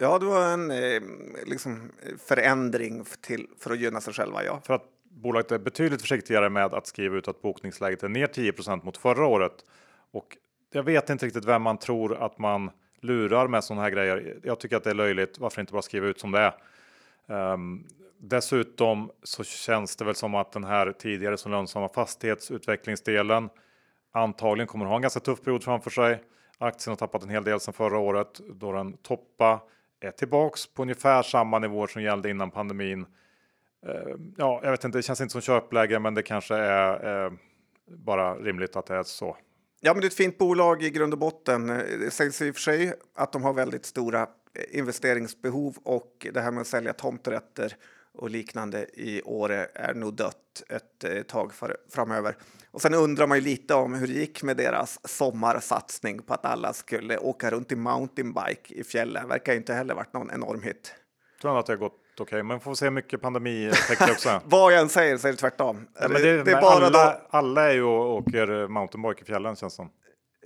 [0.00, 1.02] Ja, det var en eh,
[1.46, 1.92] liksom,
[2.28, 4.44] förändring till, för att gynna sig själva.
[4.44, 4.60] Ja.
[4.64, 8.84] För att bolaget är betydligt försiktigare med att skriva ut att bokningsläget är ner 10%
[8.84, 9.64] mot förra året.
[10.10, 10.36] Och
[10.72, 14.40] jag vet inte riktigt vem man tror att man lurar med sådana här grejer.
[14.42, 15.38] Jag tycker att det är löjligt.
[15.38, 16.52] Varför inte bara skriva ut som det
[17.26, 17.52] är?
[17.52, 17.86] Um,
[18.20, 23.48] dessutom så känns det väl som att den här tidigare så lönsamma fastighetsutvecklingsdelen
[24.18, 26.22] antagligen kommer ha en ganska tuff period framför sig.
[26.58, 29.60] Aktien har tappat en hel del sedan förra året då den toppa
[30.00, 33.06] är tillbaks på ungefär samma nivåer som gällde innan pandemin.
[33.86, 37.32] Eh, ja, jag vet inte, det känns inte som köpläge, men det kanske är eh,
[37.86, 39.36] bara rimligt att det är så.
[39.80, 41.66] Ja, men det är ett fint bolag i grund och botten.
[42.00, 44.26] Det sägs i och för sig att de har väldigt stora
[44.70, 47.76] investeringsbehov och det här med att sälja tomträtter
[48.18, 52.36] och liknande i Åre är nog dött ett eh, tag för, framöver.
[52.70, 56.44] Och sen undrar man ju lite om hur det gick med deras sommarsatsning på att
[56.44, 59.28] alla skulle åka runt i mountainbike i fjällen.
[59.28, 60.94] Verkar inte heller varit någon enorm hit.
[61.40, 64.40] Tror att det har gått okej, okay, men får se mycket pandemieffekter också.
[64.44, 65.88] Vad jag än säger så är det tvärtom.
[66.00, 67.20] Ja, men det, det är bara alla, då...
[67.30, 69.90] alla är ju och åker mountainbike i fjällen känns som.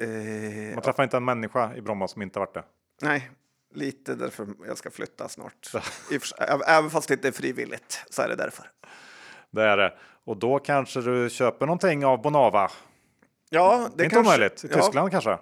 [0.00, 1.04] Eh, Man träffar ja.
[1.04, 2.64] inte en människa i Bromma som inte varit det.
[3.02, 3.30] Nej,
[3.74, 5.70] lite därför jag ska flytta snart.
[6.66, 8.70] Även fast det inte är frivilligt så är det därför.
[9.50, 9.94] Det är det.
[10.24, 12.70] Och då kanske du köper någonting av Bonava?
[13.50, 14.64] Ja, det är inte kanske, omöjligt.
[14.64, 15.38] I Tyskland ja, kanske?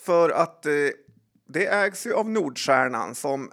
[0.00, 0.72] För att eh,
[1.48, 3.50] det ägs ju av Nordstjärnan som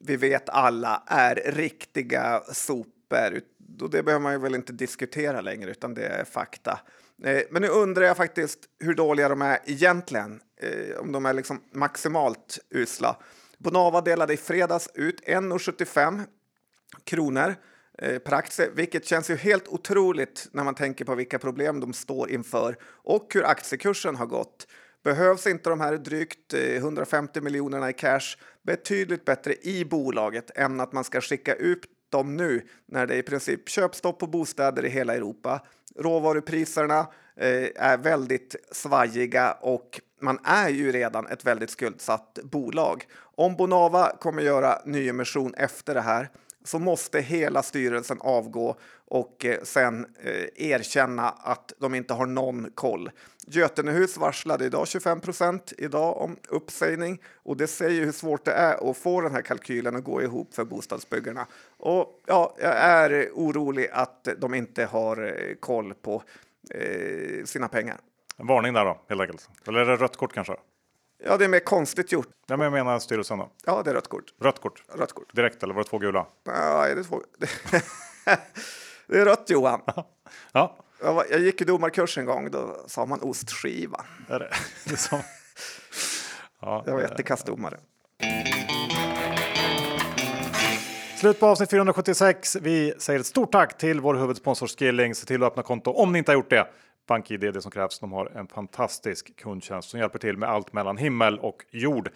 [0.00, 3.40] vi vet alla är riktiga sopor.
[3.80, 6.80] Och det behöver man ju väl inte diskutera längre, utan det är fakta.
[7.24, 10.40] Eh, men nu undrar jag faktiskt hur dåliga de är egentligen.
[10.60, 13.16] Eh, om de är liksom maximalt usla.
[13.58, 16.24] Bonava delade i fredags ut 1,75
[17.04, 17.54] kronor
[17.98, 21.92] eh, per aktie, vilket känns ju helt otroligt när man tänker på vilka problem de
[21.92, 24.66] står inför och hur aktiekursen har gått.
[25.04, 30.80] Behövs inte de här drygt eh, 150 miljonerna i cash betydligt bättre i bolaget än
[30.80, 34.84] att man ska skicka ut dem nu när det är i princip köpstopp på bostäder
[34.84, 35.66] i hela Europa.
[35.96, 36.98] Råvarupriserna
[37.36, 43.06] eh, är väldigt svajiga och man är ju redan ett väldigt skuldsatt bolag.
[43.20, 46.28] Om Bonava kommer göra nyemission efter det här
[46.64, 48.76] så måste hela styrelsen avgå
[49.08, 53.10] och eh, sen eh, erkänna att de inte har någon koll.
[53.46, 58.90] Götenehus varslade idag 25 procent idag om uppsägning och det säger hur svårt det är
[58.90, 61.46] att få den här kalkylen att gå ihop för bostadsbyggarna.
[61.76, 66.22] Och ja, jag är orolig att de inte har eh, koll på
[66.70, 67.96] eh, sina pengar.
[68.40, 69.48] En varning där då, helt enkelt.
[69.66, 70.56] Eller är det rött kort kanske?
[71.24, 72.28] Ja, det är mer konstigt gjort.
[72.46, 73.50] Ja, men jag menar styrelsen då?
[73.64, 74.24] Ja, det är rött kort.
[74.40, 74.82] Rött kort?
[74.94, 75.34] Rött kort.
[75.34, 76.26] Direkt eller var det två gula?
[76.46, 77.22] Nej, det är två.
[79.06, 79.80] det är rött Johan.
[80.52, 80.76] ja.
[81.00, 84.04] Jag gick i domarkurs en gång, då sa man ostskiva.
[84.28, 84.50] Är det?
[84.84, 85.20] det som...
[86.60, 87.78] ja, jag var jättekastdomare.
[91.16, 92.56] Slut på avsnitt 476.
[92.60, 95.14] Vi säger ett stort tack till vår huvudsponsor Skilling.
[95.14, 96.68] Se till att öppna konto om ni inte har gjort det.
[97.08, 97.98] BankID är det som krävs.
[97.98, 102.10] De har en fantastisk kundtjänst som hjälper till med allt mellan himmel och jord.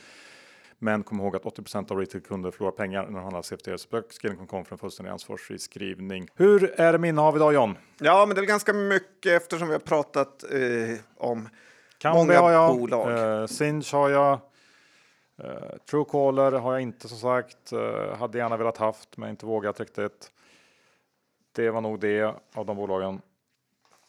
[0.78, 3.78] Men kom ihåg att 80% av retailkunder förlorar pengar när de handlar CFD.
[3.78, 6.28] Så för en fullständig ansvarsfri skrivning.
[6.34, 7.78] Hur är det med innehav idag John?
[7.98, 11.48] Ja, men det är ganska mycket eftersom vi har pratat eh, om
[11.98, 13.40] Kambi många har jag, bolag.
[13.40, 14.32] Eh, Sinch har jag.
[15.42, 17.72] Eh, Truecaller har jag inte som sagt.
[17.72, 20.30] Eh, hade gärna velat haft men inte vågat riktigt.
[21.52, 23.20] Det var nog det av de bolagen.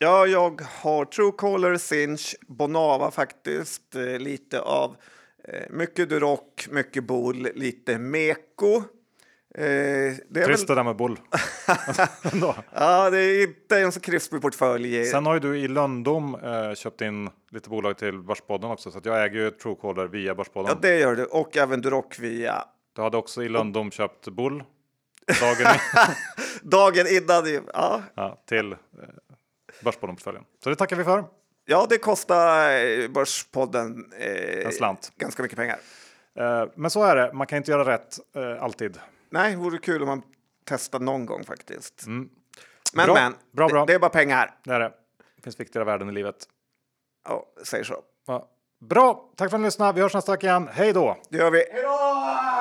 [0.04, 3.95] Ja, jag har Truecaller, Sinch, Bonava faktiskt.
[3.95, 4.95] Eh, lite av
[5.47, 6.39] eh, mycket Duroc,
[6.70, 8.76] mycket Bull, lite Meko.
[8.76, 9.64] Eh,
[10.30, 10.68] det Trist väl...
[10.68, 11.20] det där med Bull.
[12.74, 15.06] ja, det är inte en så krispig portfölj.
[15.06, 18.99] Sen har ju du i Löndom eh, köpt in lite bolag till Börspodden också, så
[19.04, 20.72] jag äger ju Truecaller via Börspodden.
[20.82, 22.64] Ja, det gör du och även Duroc via.
[22.95, 23.93] Du hade också i Löndom och...
[23.93, 24.64] köpt Bull.
[25.41, 25.78] Dagen,
[26.64, 27.66] dagen innan.
[27.74, 28.01] Ja.
[28.16, 28.78] ja till eh,
[29.84, 30.44] Börspodden-portföljen.
[30.64, 31.24] Så det tackar vi för.
[31.66, 35.12] Ja, det kostar eh, Börspodden eh, en slant.
[35.18, 35.80] ganska mycket pengar.
[36.36, 39.00] Eh, men så är det, man kan inte göra rätt eh, alltid.
[39.30, 40.22] Nej, det vore kul om man
[40.66, 42.06] testar någon gång faktiskt.
[42.06, 42.30] Mm.
[42.94, 43.14] Men, bra.
[43.14, 43.86] men, bra, bra.
[43.86, 44.56] Det, det, är bara pengar.
[44.64, 44.92] Det är det.
[45.36, 46.36] Det finns viktigare värden i livet.
[47.26, 48.02] Ja, säger så.
[48.28, 48.50] Ja.
[48.80, 49.94] Bra, tack för att ni lyssnade.
[49.94, 50.70] Vi hörs nästa vecka igen.
[50.74, 51.18] Hej då!
[51.30, 51.64] Det gör vi.
[51.72, 52.53] Hej då!